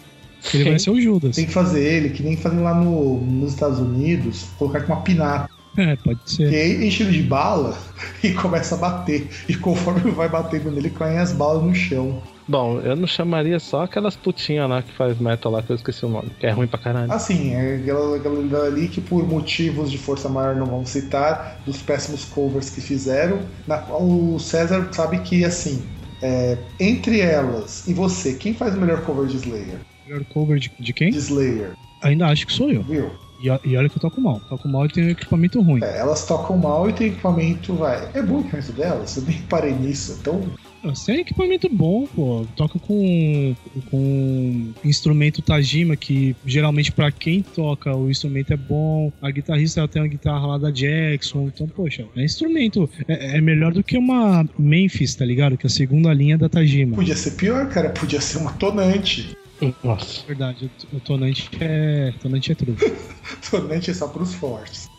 Ele 0.53 0.63
vai 0.63 0.79
ser 0.79 0.89
o 0.89 0.99
Judas. 0.99 1.35
Tem 1.35 1.45
que 1.45 1.51
fazer 1.51 1.83
ele, 1.83 2.09
que 2.09 2.23
nem 2.23 2.35
fazem 2.35 2.59
lá 2.59 2.73
no, 2.73 3.21
nos 3.21 3.53
Estados 3.53 3.77
Unidos, 3.77 4.47
colocar 4.57 4.81
com 4.81 4.93
uma 4.93 5.01
pinata. 5.01 5.50
É, 5.77 5.95
pode 5.95 6.19
Que 6.25 6.31
ser. 6.35 6.53
aí 6.53 6.87
enche 6.87 7.03
ele 7.03 7.13
de 7.13 7.23
bala 7.23 7.77
e 8.23 8.33
começa 8.33 8.75
a 8.75 8.77
bater. 8.77 9.29
E 9.47 9.55
conforme 9.55 10.11
vai 10.11 10.27
batendo 10.27 10.69
nele, 10.71 10.89
caem 10.89 11.17
as 11.17 11.31
balas 11.31 11.63
no 11.63 11.73
chão. 11.73 12.21
Bom, 12.47 12.79
eu 12.81 12.95
não 12.95 13.07
chamaria 13.07 13.59
só 13.59 13.83
aquelas 13.83 14.15
putinhas 14.17 14.69
lá 14.69 14.81
que 14.81 14.91
faz 14.91 15.17
metal 15.17 15.51
lá, 15.51 15.63
que 15.63 15.71
eu 15.71 15.75
esqueci 15.75 16.05
o 16.05 16.09
nome, 16.09 16.31
que 16.37 16.45
é 16.45 16.51
ruim 16.51 16.67
pra 16.67 16.79
caralho. 16.79 17.11
Assim, 17.11 17.53
é 17.53 17.75
aquela 17.75 18.17
galera 18.19 18.63
ali 18.65 18.89
que 18.89 18.99
por 18.99 19.25
motivos 19.25 19.89
de 19.89 19.97
força 19.97 20.27
maior 20.27 20.55
não 20.55 20.65
vamos 20.65 20.89
citar, 20.89 21.61
dos 21.65 21.81
péssimos 21.81 22.25
covers 22.25 22.69
que 22.69 22.81
fizeram, 22.81 23.39
na 23.65 23.77
qual 23.77 24.01
o 24.03 24.39
César 24.39 24.89
sabe 24.91 25.19
que, 25.19 25.45
assim, 25.45 25.81
é, 26.21 26.57
entre 26.79 27.21
elas 27.21 27.87
e 27.87 27.93
você, 27.93 28.33
quem 28.33 28.53
faz 28.53 28.75
o 28.75 28.81
melhor 28.81 29.01
cover 29.05 29.27
de 29.27 29.37
Slayer? 29.37 29.79
Melhor 30.05 30.25
cover 30.25 30.59
de, 30.59 30.71
de 30.79 30.93
quem? 30.93 31.11
De 31.11 31.17
Slayer, 31.17 31.73
Ainda 32.01 32.27
acho 32.27 32.45
que 32.47 32.51
sou 32.53 32.69
eu. 32.69 32.83
viu? 32.83 33.11
E, 33.41 33.69
e 33.69 33.77
olha 33.77 33.89
que 33.89 33.97
eu 33.97 34.01
toco 34.01 34.21
mal. 34.21 34.39
Toco 34.49 34.67
mal 34.67 34.85
e 34.85 34.89
tenho 34.89 35.09
equipamento 35.09 35.61
ruim. 35.61 35.83
É, 35.83 35.99
elas 35.99 36.25
tocam 36.25 36.57
mal 36.57 36.89
e 36.89 36.93
tem 36.93 37.07
equipamento, 37.07 37.73
vai. 37.73 38.09
É 38.13 38.21
bom 38.21 38.37
o 38.37 38.39
equipamento 38.41 38.71
delas, 38.73 39.17
eu 39.17 39.23
nem 39.23 39.41
parei 39.43 39.73
nisso, 39.73 40.17
então 40.19 40.41
Você 40.83 41.11
tem 41.11 41.21
equipamento 41.21 41.69
bom, 41.69 42.07
pô. 42.07 42.45
Toca 42.55 42.79
com, 42.79 43.55
com 43.89 44.71
instrumento 44.83 45.41
Tajima, 45.41 45.95
que 45.95 46.35
geralmente 46.45 46.91
pra 46.91 47.11
quem 47.11 47.41
toca 47.41 47.95
o 47.95 48.09
instrumento 48.09 48.53
é 48.53 48.57
bom. 48.57 49.11
A 49.21 49.29
guitarrista 49.31 49.79
ela 49.79 49.87
tem 49.87 50.01
uma 50.01 50.07
guitarra 50.07 50.47
lá 50.47 50.57
da 50.57 50.71
Jackson. 50.71 51.51
Então, 51.53 51.67
poxa, 51.67 52.05
é 52.15 52.23
instrumento. 52.23 52.89
É, 53.07 53.37
é 53.37 53.41
melhor 53.41 53.73
do 53.73 53.83
que 53.83 53.97
uma 53.97 54.45
Memphis, 54.57 55.15
tá 55.15 55.25
ligado? 55.25 55.57
Que 55.57 55.65
é 55.65 55.69
a 55.69 55.71
segunda 55.71 56.13
linha 56.13 56.37
da 56.37 56.49
Tajima. 56.49 56.95
podia 56.95 57.15
ser 57.15 57.31
pior, 57.31 57.67
cara, 57.69 57.89
podia 57.89 58.21
ser 58.21 58.39
uma 58.39 58.53
tonante. 58.53 59.35
Nossa. 59.83 60.25
Verdade, 60.25 60.71
o, 60.91 60.99
tonante 60.99 61.49
é. 61.59 62.11
Tonante 62.19 62.51
é 62.51 62.55
true. 62.55 62.75
Tonante 63.49 63.91
é 63.91 63.93
só 63.93 64.07
pros 64.07 64.33
fortes. 64.33 64.89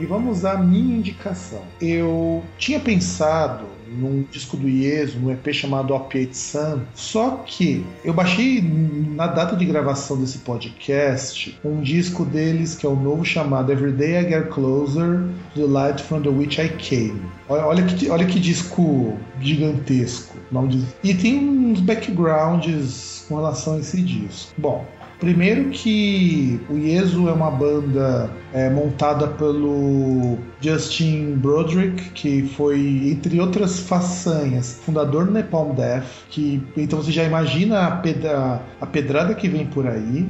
E 0.00 0.06
vamos 0.06 0.44
à 0.44 0.56
minha 0.56 0.96
indicação. 0.96 1.62
Eu 1.80 2.42
tinha 2.58 2.80
pensado 2.80 3.66
num 3.90 4.24
disco 4.30 4.56
do 4.56 4.68
Ieso, 4.68 5.18
num 5.18 5.30
EP 5.30 5.52
chamado 5.52 5.94
Opiate 5.94 6.36
Sun. 6.36 6.80
Só 6.94 7.42
que 7.44 7.84
eu 8.04 8.14
baixei 8.14 8.62
na 8.62 9.26
data 9.26 9.56
de 9.56 9.64
gravação 9.64 10.18
desse 10.18 10.38
podcast 10.38 11.58
um 11.64 11.80
disco 11.80 12.24
deles 12.24 12.74
que 12.74 12.86
é 12.86 12.88
o 12.88 12.94
novo 12.94 13.24
chamado 13.24 13.72
Everyday 13.72 14.16
I 14.16 14.28
Get 14.28 14.48
Closer 14.48 15.24
to 15.54 15.60
the 15.60 15.66
Light 15.66 16.02
from 16.02 16.22
the 16.22 16.28
Which 16.28 16.60
I 16.60 16.68
Came. 16.68 17.20
Olha, 17.48 17.66
olha, 17.66 17.82
que, 17.82 18.08
olha 18.08 18.24
que 18.24 18.38
disco 18.38 19.18
gigantesco. 19.40 20.36
Nome 20.50 20.68
de... 20.68 20.84
E 21.02 21.14
tem 21.14 21.38
uns 21.38 21.80
backgrounds 21.80 23.24
com 23.28 23.36
relação 23.36 23.74
a 23.74 23.78
esse 23.80 24.00
disco. 24.00 24.52
Bom, 24.56 24.86
Primeiro 25.20 25.68
que 25.68 26.58
o 26.70 26.78
Yeso 26.78 27.28
é 27.28 27.32
uma 27.32 27.50
banda 27.50 28.30
é, 28.54 28.70
montada 28.70 29.26
pelo 29.26 30.38
Justin 30.62 31.34
Broderick, 31.36 32.08
que 32.10 32.42
foi, 32.56 33.10
entre 33.12 33.38
outras 33.38 33.80
façanhas, 33.80 34.80
fundador 34.82 35.26
do 35.26 35.32
Napalm 35.32 35.74
Death, 35.74 36.06
que 36.30 36.62
então 36.74 37.02
você 37.02 37.12
já 37.12 37.22
imagina 37.22 37.86
a, 37.86 37.90
pedra, 37.96 38.62
a 38.80 38.86
pedrada 38.86 39.34
que 39.34 39.46
vem 39.46 39.66
por 39.66 39.86
aí. 39.86 40.26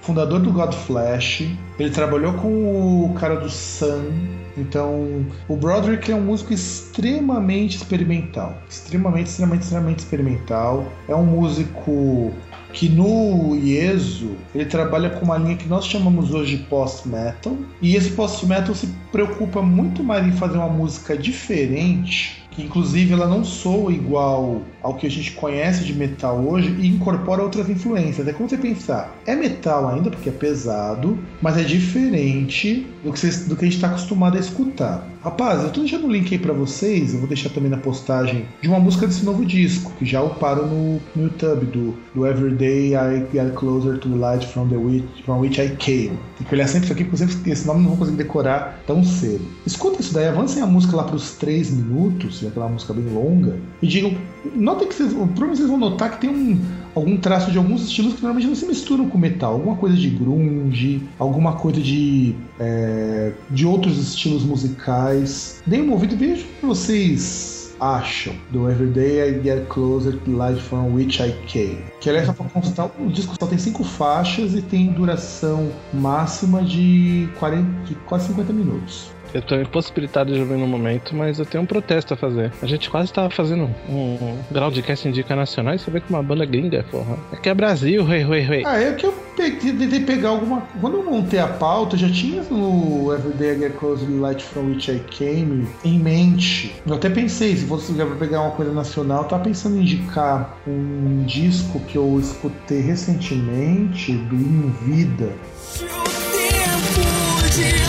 Fundador 0.00 0.40
do 0.40 0.52
God 0.52 0.74
Flash, 0.74 1.48
ele 1.78 1.90
trabalhou 1.90 2.32
com 2.34 3.04
o 3.04 3.14
cara 3.14 3.36
do 3.36 3.48
Sun, 3.48 4.10
então, 4.56 5.26
o 5.48 5.56
Broderick 5.56 6.10
é 6.12 6.14
um 6.14 6.20
músico 6.20 6.52
extremamente 6.52 7.76
experimental. 7.76 8.56
Extremamente, 8.68 9.26
extremamente, 9.26 9.62
extremamente 9.62 9.98
experimental. 9.98 10.86
É 11.08 11.14
um 11.14 11.24
músico 11.24 12.32
que 12.74 12.88
no 12.88 13.56
IESO 13.56 14.32
ele 14.54 14.66
trabalha 14.66 15.08
com 15.08 15.24
uma 15.24 15.38
linha 15.38 15.56
que 15.56 15.68
nós 15.68 15.86
chamamos 15.86 16.34
hoje 16.34 16.56
de 16.56 16.64
post-metal, 16.64 17.56
e 17.80 17.94
esse 17.94 18.10
post-metal 18.10 18.74
se 18.74 18.88
preocupa 19.10 19.62
muito 19.62 20.02
mais 20.02 20.26
em 20.26 20.32
fazer 20.32 20.58
uma 20.58 20.68
música 20.68 21.16
diferente 21.16 22.44
que 22.54 22.62
inclusive 22.62 23.12
ela 23.12 23.26
não 23.26 23.44
soa 23.44 23.92
igual 23.92 24.62
ao 24.82 24.94
que 24.94 25.06
a 25.06 25.10
gente 25.10 25.32
conhece 25.32 25.84
de 25.84 25.92
metal 25.92 26.38
hoje 26.38 26.70
e 26.78 26.86
incorpora 26.86 27.42
outras 27.42 27.68
influências. 27.68 28.26
É 28.26 28.32
como 28.32 28.48
você 28.48 28.56
pensar, 28.56 29.12
é 29.26 29.34
metal 29.34 29.88
ainda 29.88 30.10
porque 30.10 30.28
é 30.28 30.32
pesado, 30.32 31.18
mas 31.42 31.58
é 31.58 31.62
diferente 31.62 32.86
do 33.02 33.12
que, 33.12 33.18
você, 33.18 33.48
do 33.48 33.56
que 33.56 33.64
a 33.64 33.68
gente 33.68 33.76
está 33.76 33.88
acostumado 33.88 34.36
a 34.36 34.40
escutar. 34.40 35.04
Rapaz, 35.24 35.62
eu 35.62 35.70
tô 35.70 35.80
deixando 35.80 36.06
um 36.06 36.10
link 36.12 36.34
aí 36.34 36.38
para 36.38 36.52
vocês, 36.52 37.14
eu 37.14 37.18
vou 37.18 37.26
deixar 37.26 37.48
também 37.48 37.70
na 37.70 37.78
postagem, 37.78 38.44
de 38.60 38.68
uma 38.68 38.78
música 38.78 39.06
desse 39.06 39.24
novo 39.24 39.42
disco, 39.42 39.90
que 39.98 40.04
já 40.04 40.22
uparam 40.22 40.66
no, 40.66 41.00
no 41.16 41.22
YouTube, 41.22 41.64
do, 41.64 41.94
do 42.14 42.26
Everyday 42.26 42.94
I 42.94 43.24
Get 43.32 43.54
Closer 43.54 43.98
to 44.00 44.10
the 44.10 44.16
Light 44.16 44.46
from, 44.46 44.68
the 44.68 44.76
which, 44.76 45.06
from 45.24 45.38
Which 45.38 45.58
I 45.58 45.70
Came. 45.76 46.18
Tem 46.36 46.46
que 46.46 46.54
olhar 46.54 46.68
sempre 46.68 46.84
isso 46.84 46.92
aqui, 46.92 47.04
porque 47.04 47.16
sempre 47.16 47.50
esse 47.50 47.66
nome 47.66 47.80
não 47.80 47.88
vou 47.88 47.96
conseguir 47.96 48.18
decorar 48.18 48.82
tão 48.86 49.02
cedo. 49.02 49.40
Escuta 49.64 50.02
isso 50.02 50.12
daí, 50.12 50.28
avancem 50.28 50.62
a 50.62 50.66
música 50.66 50.94
lá 50.94 51.04
para 51.04 51.16
os 51.16 51.30
3 51.36 51.70
minutos, 51.70 52.44
aquela 52.46 52.68
música 52.68 52.92
bem 52.92 53.06
longa, 53.06 53.56
e 53.80 53.86
digam. 53.86 54.14
Notem 54.54 54.86
que 54.86 54.94
vocês, 54.94 55.14
provavelmente 55.14 55.56
vocês 55.56 55.70
vão 55.70 55.78
notar 55.78 56.10
que 56.10 56.20
tem 56.20 56.28
um, 56.28 56.60
algum 56.94 57.16
traço 57.16 57.50
de 57.50 57.58
alguns 57.58 57.82
estilos 57.82 58.14
que 58.14 58.22
normalmente 58.22 58.48
não 58.48 58.54
se 58.54 58.66
misturam 58.66 59.08
com 59.08 59.18
metal. 59.18 59.54
Alguma 59.54 59.76
coisa 59.76 59.96
de 59.96 60.10
grunge, 60.10 61.02
alguma 61.18 61.54
coisa 61.54 61.80
de, 61.80 62.34
é, 62.58 63.32
de 63.50 63.66
outros 63.66 63.98
estilos 63.98 64.44
musicais. 64.44 65.62
Deem 65.66 65.82
um 65.82 65.92
ouvido 65.92 66.14
e 66.14 66.32
o 66.32 66.36
que 66.36 66.66
vocês 66.66 67.64
acham 67.80 68.34
do 68.50 68.70
Everyday 68.70 69.30
I 69.30 69.42
Get 69.42 69.66
Closer 69.68 70.16
to 70.20 70.30
Life 70.30 70.60
From 70.62 70.94
Which 70.94 71.22
I 71.22 71.32
Came. 71.46 71.84
Que 72.00 72.08
aliás, 72.08 72.26
só 72.26 72.32
pra 72.32 72.48
constar, 72.48 72.90
o 72.98 73.08
disco 73.08 73.34
só 73.38 73.46
tem 73.46 73.58
cinco 73.58 73.84
faixas 73.84 74.54
e 74.54 74.62
tem 74.62 74.92
duração 74.92 75.70
máxima 75.92 76.62
de, 76.62 77.28
40, 77.38 77.84
de 77.84 77.94
quase 78.06 78.28
50 78.28 78.52
minutos. 78.52 79.10
Eu 79.34 79.42
tô 79.42 79.56
impossibilitado 79.56 80.32
de 80.32 80.38
ouvir 80.38 80.56
no 80.56 80.66
momento, 80.66 81.14
mas 81.14 81.40
eu 81.40 81.44
tenho 81.44 81.64
um 81.64 81.66
protesto 81.66 82.14
a 82.14 82.16
fazer. 82.16 82.52
A 82.62 82.66
gente 82.66 82.88
quase 82.88 83.12
tava 83.12 83.30
fazendo 83.30 83.68
um, 83.88 84.38
grau 84.48 84.70
de 84.70 84.80
cast 84.80 85.08
indica 85.08 85.34
nacional 85.34 85.74
e 85.74 85.78
você 85.80 85.90
vê 85.90 86.00
que 86.00 86.08
uma 86.08 86.22
banda 86.22 86.44
gringa, 86.44 86.84
porra. 86.88 87.18
Aqui 87.32 87.48
é 87.48 87.54
Brasil, 87.54 88.04
rei, 88.04 88.24
rei, 88.24 88.40
rei. 88.40 88.62
Ah, 88.64 88.80
é 88.80 88.92
que 88.92 89.04
eu 89.04 89.12
tentei 89.36 90.00
pegar 90.00 90.28
alguma. 90.28 90.62
Quando 90.80 90.98
eu 90.98 91.04
montei 91.04 91.40
a 91.40 91.48
pauta, 91.48 91.96
já 91.96 92.08
tinha 92.08 92.44
no 92.44 93.12
Everyday 93.12 93.56
I 93.56 93.58
Get 93.58 93.72
Close 93.72 94.06
Light 94.06 94.40
From 94.40 94.66
Which 94.66 94.92
I 94.92 95.00
Came 95.10 95.66
em 95.84 95.98
mente. 95.98 96.80
Eu 96.86 96.94
até 96.94 97.10
pensei, 97.10 97.56
se 97.56 97.66
fosse 97.66 97.92
pra 97.92 98.06
pegar 98.06 98.40
uma 98.40 98.52
coisa 98.52 98.72
nacional, 98.72 99.22
eu 99.22 99.28
tava 99.28 99.42
pensando 99.42 99.76
em 99.76 99.80
indicar 99.80 100.56
um 100.64 101.24
disco 101.24 101.80
que 101.80 101.98
eu 101.98 102.20
escutei 102.20 102.82
recentemente 102.82 104.12
do 104.12 104.36
In 104.36 104.72
Vida. 104.82 105.32
O 105.80 106.04
tempo 106.30 107.48
de 107.50 107.83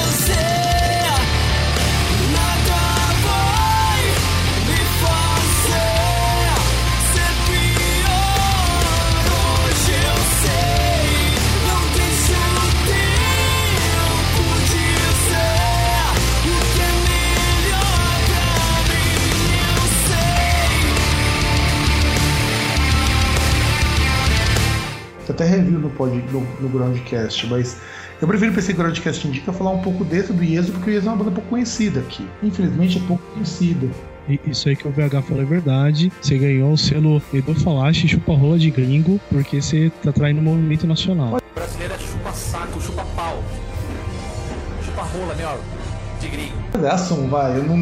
pod, 26.06 26.32
no, 26.32 26.41
no 26.62 26.70
Groundcast, 26.70 27.48
mas 27.48 27.78
eu 28.22 28.28
prefiro 28.28 28.52
para 28.52 28.60
esse 28.60 28.74
Groundcast 28.74 29.28
Indica 29.28 29.52
falar 29.52 29.72
um 29.72 29.82
pouco 29.82 30.04
desse 30.06 30.32
do 30.32 30.44
Ieso, 30.44 30.72
porque 30.72 30.89
o 30.89 30.94
Ieso 30.94 31.08
é 31.08 31.12
uma 31.12 31.18
banda 31.18 31.32
pouco 31.32 31.50
conhecida 31.50 32.00
aqui. 32.00 32.26
Infelizmente 32.41 32.98
é 32.98 33.08
pouco 33.08 33.24
conhecida. 33.34 33.88
Isso 34.48 34.70
aí 34.70 34.76
que 34.76 34.88
o 34.88 34.91
VH 34.91 35.22
falou 35.22 35.44
é 35.44 35.46
verdade. 35.46 36.12
Você 36.22 36.38
ganhou 36.38 36.72
o 36.72 36.78
selo 36.78 37.22
Edu 37.34 37.54
Falache 37.56 38.08
chupa 38.08 38.34
rola 38.34 38.58
de 38.58 38.72
gringo, 38.72 39.20
porque 39.30 39.62
você 39.62 39.91
tá 40.02 40.12
traindo 40.12 40.39
o 40.39 40.44
movimento 40.44 40.88
nacional. 40.88 41.36
O 41.36 41.56
brasileiro 41.56 41.94
é 41.94 41.98
chupa 42.00 42.32
saco, 42.32 42.82
chupa 42.82 43.06
pau. 43.15 43.44
Chupa 44.84 45.04
rola, 45.04 45.36
meu, 45.36 45.60
de 46.20 46.28
gringo. 46.28 46.88
Assun, 46.88 47.28
vai, 47.28 47.58
eu 47.58 47.63
não, 47.63 47.78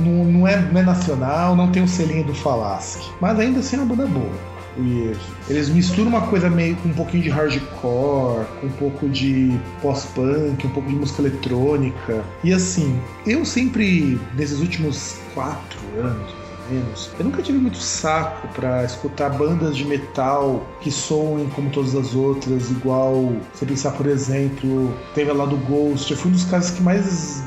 não, 0.00 0.24
não, 0.24 0.48
é, 0.48 0.60
não 0.62 0.80
é 0.80 0.82
nacional, 0.82 1.54
não 1.54 1.70
tem 1.70 1.82
o 1.82 1.88
selinho 1.88 2.24
do 2.24 2.34
Falasque. 2.34 3.10
Mas 3.20 3.38
ainda 3.38 3.60
assim 3.60 3.76
é 3.76 3.80
uma 3.80 3.94
banda 3.94 4.06
boa. 4.06 4.53
Isso. 4.76 5.32
Eles 5.48 5.68
misturam 5.68 6.08
uma 6.08 6.22
coisa 6.22 6.50
meio 6.50 6.76
com 6.76 6.88
um 6.88 6.94
pouquinho 6.94 7.22
de 7.22 7.30
hardcore, 7.30 8.44
com 8.60 8.66
um 8.66 8.72
pouco 8.78 9.08
de 9.08 9.58
pós-punk, 9.80 10.66
um 10.66 10.70
pouco 10.70 10.88
de 10.88 10.96
música 10.96 11.22
eletrônica. 11.22 12.24
E 12.42 12.52
assim, 12.52 13.00
eu 13.26 13.44
sempre, 13.44 14.20
nesses 14.36 14.60
últimos 14.60 15.16
quatro 15.34 15.78
anos, 15.98 16.44
menos. 16.70 17.10
Eu 17.18 17.24
nunca 17.24 17.42
tive 17.42 17.58
muito 17.58 17.78
saco 17.78 18.48
para 18.48 18.84
escutar 18.84 19.30
bandas 19.30 19.76
de 19.76 19.84
metal 19.84 20.66
que 20.80 20.90
soem 20.90 21.48
como 21.50 21.70
todas 21.70 21.94
as 21.94 22.14
outras, 22.14 22.70
igual 22.70 23.32
você 23.52 23.66
pensar, 23.66 23.92
por 23.92 24.06
exemplo, 24.06 24.94
teve 25.14 25.32
lá 25.32 25.46
do 25.46 25.56
Ghost. 25.56 26.10
Eu 26.10 26.16
fui 26.16 26.30
um 26.30 26.34
dos 26.34 26.44
caras 26.44 26.70
que 26.70 26.82
mais 26.82 27.42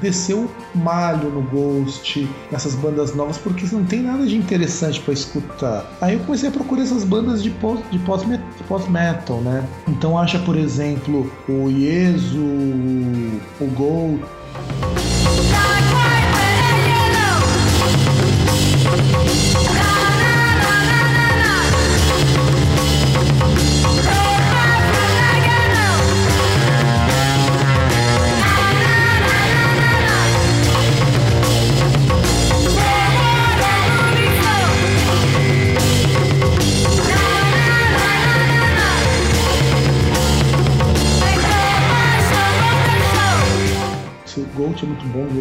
desceu 0.00 0.50
malho 0.74 1.30
no 1.30 1.42
Ghost, 1.42 2.28
nessas 2.50 2.74
bandas 2.74 3.14
novas, 3.14 3.38
porque 3.38 3.66
não 3.72 3.84
tem 3.84 4.02
nada 4.02 4.26
de 4.26 4.36
interessante 4.36 5.00
para 5.00 5.12
escutar. 5.14 5.84
Aí 6.00 6.14
eu 6.14 6.20
comecei 6.20 6.48
a 6.48 6.52
procurar 6.52 6.82
essas 6.82 7.04
bandas 7.04 7.42
de 7.42 7.50
post, 7.50 7.84
de 7.90 7.98
post, 8.00 8.26
de 8.26 8.64
post 8.68 8.90
metal, 8.90 9.40
né? 9.40 9.66
Então 9.88 10.18
acha, 10.18 10.38
por 10.40 10.56
exemplo, 10.56 11.30
o 11.48 11.70
Yeso, 11.70 12.38
o 12.38 13.66
Ghost. 13.76 14.93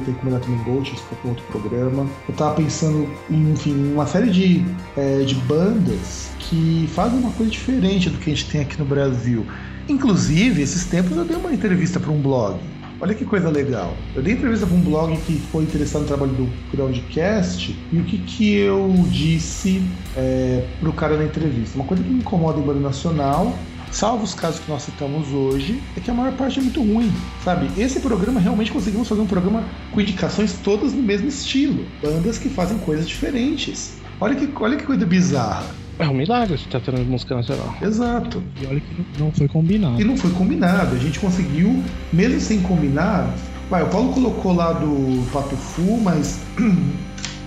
Devia 0.04 0.06
ter 0.06 0.12
recomendado 0.12 0.44
também 0.44 0.64
Gold, 0.64 0.96
para 1.22 1.30
outro 1.30 1.46
programa. 1.46 2.08
Eu 2.28 2.36
tava 2.36 2.56
pensando 2.56 3.10
em, 3.30 3.52
enfim, 3.52 3.94
uma 3.94 4.06
série 4.06 4.30
de, 4.30 4.66
é, 4.98 5.20
de 5.24 5.36
bandas 5.36 6.30
que 6.40 6.90
fazem 6.94 7.20
uma 7.20 7.32
coisa 7.32 7.52
diferente 7.52 8.10
do 8.10 8.18
que 8.18 8.32
a 8.32 8.36
gente 8.36 8.50
tem 8.50 8.62
aqui 8.62 8.78
no 8.78 8.86
Brasil. 8.86 9.46
Inclusive, 9.88 10.62
esses 10.62 10.86
tempos 10.86 11.16
eu 11.18 11.26
dei 11.26 11.36
uma 11.36 11.54
entrevista 11.54 12.00
para 12.00 12.12
um 12.12 12.22
blog. 12.22 12.60
Olha 13.02 13.14
que 13.14 13.26
coisa 13.26 13.50
legal. 13.50 13.98
Eu 14.16 14.22
dei 14.22 14.34
entrevista 14.34 14.66
para 14.66 14.76
um 14.78 14.82
blog 14.82 15.18
que 15.26 15.34
foi 15.52 15.64
interessado 15.64 16.02
no 16.02 16.08
trabalho 16.08 16.32
do 16.32 16.50
Groundcast 16.72 17.78
e 17.92 18.00
o 18.00 18.04
que, 18.06 18.18
que 18.18 18.54
eu 18.54 18.94
disse 19.10 19.84
é, 20.16 20.66
pro 20.80 20.94
cara 20.94 21.18
na 21.18 21.26
entrevista. 21.26 21.76
Uma 21.76 21.84
coisa 21.84 22.02
que 22.02 22.10
me 22.10 22.20
incomoda 22.20 22.60
em 22.60 22.64
banda 22.64 22.80
nacional 22.80 23.54
salvo 23.94 24.24
os 24.24 24.34
casos 24.34 24.60
que 24.60 24.70
nós 24.70 24.82
citamos 24.84 25.30
hoje, 25.32 25.82
é 25.96 26.00
que 26.00 26.10
a 26.10 26.14
maior 26.14 26.34
parte 26.34 26.60
é 26.60 26.62
muito 26.62 26.82
ruim, 26.82 27.12
sabe? 27.44 27.70
Esse 27.80 28.00
programa 28.00 28.40
realmente 28.40 28.72
conseguimos 28.72 29.08
fazer 29.08 29.22
um 29.22 29.28
programa 29.28 29.64
com 29.92 30.02
indicações 30.02 30.54
todas 30.64 30.92
no 30.94 31.02
mesmo 31.02 31.28
estilo, 31.28 31.86
bandas 32.02 32.38
que 32.38 32.50
fazem 32.50 32.78
coisas 32.80 33.08
diferentes. 33.08 33.94
Olha 34.20 34.36
que, 34.36 34.50
olha 34.62 34.76
que 34.78 34.84
coisa 34.84 35.06
bizarra. 35.06 35.66
É 36.00 36.08
um 36.08 36.14
milagre 36.16 36.58
você 36.58 36.68
tá 36.70 36.80
tendo 36.80 37.00
música 37.06 37.36
nacional. 37.36 37.76
Exato. 37.82 38.42
E 38.62 38.66
olha 38.66 38.80
que 38.82 39.20
não- 39.22 39.32
foi 39.32 39.48
combinado. 39.48 40.02
E 40.02 40.04
não 40.04 40.18
foi 40.18 40.32
combinado. 40.32 40.96
A 40.96 41.00
gente 41.00 41.20
conseguiu, 41.20 41.84
mesmo 42.12 42.40
sem 42.42 42.62
combinar. 42.62 43.32
Vai, 43.70 43.84
o 43.84 43.88
Paulo 43.88 44.12
colocou 44.12 44.54
lá 44.56 44.74
do 44.74 45.24
Pato 45.32 45.56
Fu, 45.56 46.00
mas 46.02 46.40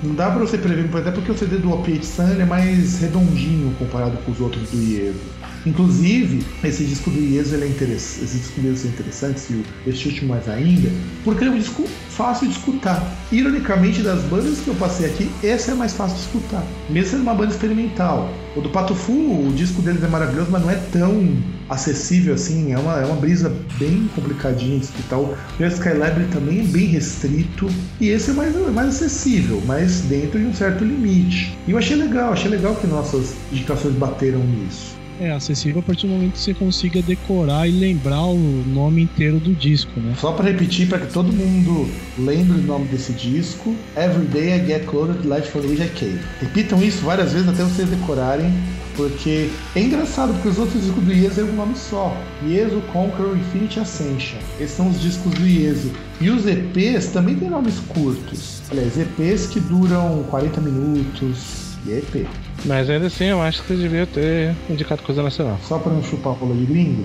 não 0.02 0.14
dá 0.14 0.30
pra 0.30 0.38
você 0.40 0.56
prever, 0.58 0.88
até 0.96 1.10
porque 1.10 1.32
o 1.32 1.36
CD 1.36 1.56
do 1.56 1.72
Opiate 1.72 2.06
Sun 2.06 2.40
é 2.40 2.44
mais 2.44 3.00
redondinho 3.00 3.74
comparado 3.78 4.16
com 4.18 4.30
os 4.30 4.40
outros 4.40 4.70
do 4.70 4.80
Ieso. 4.80 5.18
Inclusive, 5.66 6.42
esse 6.64 6.84
disco 6.84 7.10
do 7.10 7.18
Ieso 7.20 7.54
ele 7.54 7.64
é 7.64 7.68
interessante, 7.68 8.24
esse 8.24 8.38
disco 8.38 8.60
do 8.60 8.68
Ieso 8.68 8.86
é 8.86 8.90
interessante, 8.90 9.42
e 9.50 9.54
o- 9.54 9.64
este 9.90 10.08
último 10.08 10.28
mais 10.28 10.48
ainda, 10.48 10.88
porque 11.24 11.44
é 11.44 11.50
um 11.50 11.58
disco 11.58 11.84
fácil 12.10 12.46
de 12.48 12.54
escutar. 12.56 13.04
Ironicamente, 13.32 14.00
das 14.02 14.22
bandas 14.22 14.58
que 14.60 14.68
eu 14.68 14.74
passei 14.76 15.06
aqui, 15.06 15.28
essa 15.42 15.72
é 15.72 15.74
mais 15.74 15.92
fácil 15.92 16.16
de 16.16 16.22
escutar. 16.22 16.64
Mesmo 16.88 17.10
sendo 17.10 17.22
uma 17.22 17.34
banda 17.34 17.52
experimental. 17.52 18.30
O 18.54 18.60
do 18.60 18.70
Pato 18.70 18.94
Fu, 18.94 19.12
o 19.12 19.52
disco 19.54 19.82
deles 19.82 20.02
é 20.02 20.08
maravilhoso, 20.08 20.48
mas 20.50 20.62
não 20.62 20.70
é 20.70 20.76
tão 20.92 21.36
acessível 21.68 22.32
assim. 22.34 22.72
É 22.72 22.78
uma, 22.78 23.00
é 23.00 23.04
uma 23.04 23.16
brisa 23.16 23.52
bem 23.78 24.08
complicadinha 24.14 24.78
de 24.78 24.84
escutar. 24.86 25.18
O 25.18 25.36
Skylab 25.60 26.24
também 26.32 26.60
é 26.60 26.62
bem 26.62 26.86
restrito. 26.86 27.68
E 28.00 28.08
esse 28.08 28.30
é 28.30 28.34
mais, 28.34 28.54
mais 28.72 28.88
acessível, 28.88 29.62
mas 29.66 30.00
dentro 30.02 30.38
de 30.38 30.46
um 30.46 30.54
certo 30.54 30.84
limite. 30.84 31.56
E 31.66 31.72
eu 31.72 31.78
achei 31.78 31.96
legal, 31.96 32.32
achei 32.32 32.50
legal 32.50 32.74
que 32.76 32.86
nossas 32.86 33.34
indicações 33.52 33.94
bateram 33.94 34.38
nisso. 34.38 34.94
É 35.18 35.30
acessível 35.30 35.80
a 35.80 35.82
partir 35.82 36.06
do 36.06 36.12
momento 36.12 36.32
que 36.32 36.38
você 36.38 36.52
consiga 36.52 37.00
decorar 37.00 37.66
e 37.66 37.72
lembrar 37.72 38.24
o 38.26 38.36
nome 38.36 39.02
inteiro 39.02 39.38
do 39.38 39.54
disco, 39.54 39.98
né? 39.98 40.14
Só 40.20 40.32
para 40.32 40.50
repetir, 40.50 40.88
para 40.88 40.98
que 40.98 41.12
todo 41.12 41.32
mundo 41.32 41.90
lembre 42.18 42.58
o 42.58 42.62
nome 42.62 42.86
desse 42.88 43.12
disco: 43.12 43.74
Every 43.96 44.26
Day 44.26 44.52
I 44.52 44.66
Get 44.66 44.84
Closer 44.84 45.16
to 45.16 45.26
Light 45.26 45.48
from 45.48 45.60
Which 45.60 45.82
I 45.82 45.88
Came. 45.88 46.20
Repitam 46.40 46.82
isso 46.82 47.02
várias 47.02 47.32
vezes 47.32 47.48
até 47.48 47.62
vocês 47.62 47.88
decorarem, 47.88 48.52
porque 48.94 49.48
é 49.74 49.80
engraçado, 49.80 50.34
porque 50.34 50.48
os 50.48 50.58
outros 50.58 50.82
discos 50.82 51.02
do 51.02 51.12
Ieso 51.12 51.40
é 51.40 51.44
um 51.44 51.54
nome 51.54 51.76
só: 51.76 52.14
Ieso, 52.46 52.82
Conqueror, 52.92 53.38
Infinity 53.38 53.80
Ascension. 53.80 54.38
Esses 54.60 54.76
são 54.76 54.90
os 54.90 55.00
discos 55.00 55.32
do 55.32 55.46
Ieso. 55.46 55.92
E 56.20 56.28
os 56.28 56.46
EPs 56.46 57.06
também 57.06 57.36
têm 57.36 57.48
nomes 57.48 57.78
curtos. 57.88 58.60
Aliás, 58.70 58.98
EPs 58.98 59.46
que 59.46 59.60
duram 59.60 60.24
40 60.30 60.60
minutos. 60.60 61.65
E 61.86 61.92
é 61.92 61.98
EP. 61.98 62.26
Mas 62.64 62.90
ainda 62.90 63.06
assim, 63.06 63.26
eu 63.26 63.40
acho 63.40 63.62
que 63.62 63.68
você 63.68 63.76
devia 63.76 64.06
ter 64.06 64.54
indicado 64.68 65.02
coisa 65.02 65.22
nacional. 65.22 65.58
Só 65.62 65.78
para 65.78 65.92
não 65.92 66.02
chupar 66.02 66.32
a 66.32 66.36
rola 66.36 66.54
de 66.54 66.66
gringo. 66.66 67.04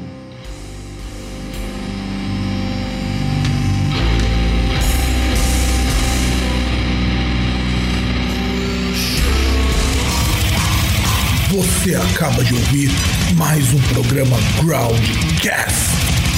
Você 11.52 11.96
acaba 11.96 12.44
de 12.44 12.54
ouvir 12.54 12.90
mais 13.36 13.74
um 13.74 13.82
programa 13.94 14.38
Groundcast. 14.64 16.31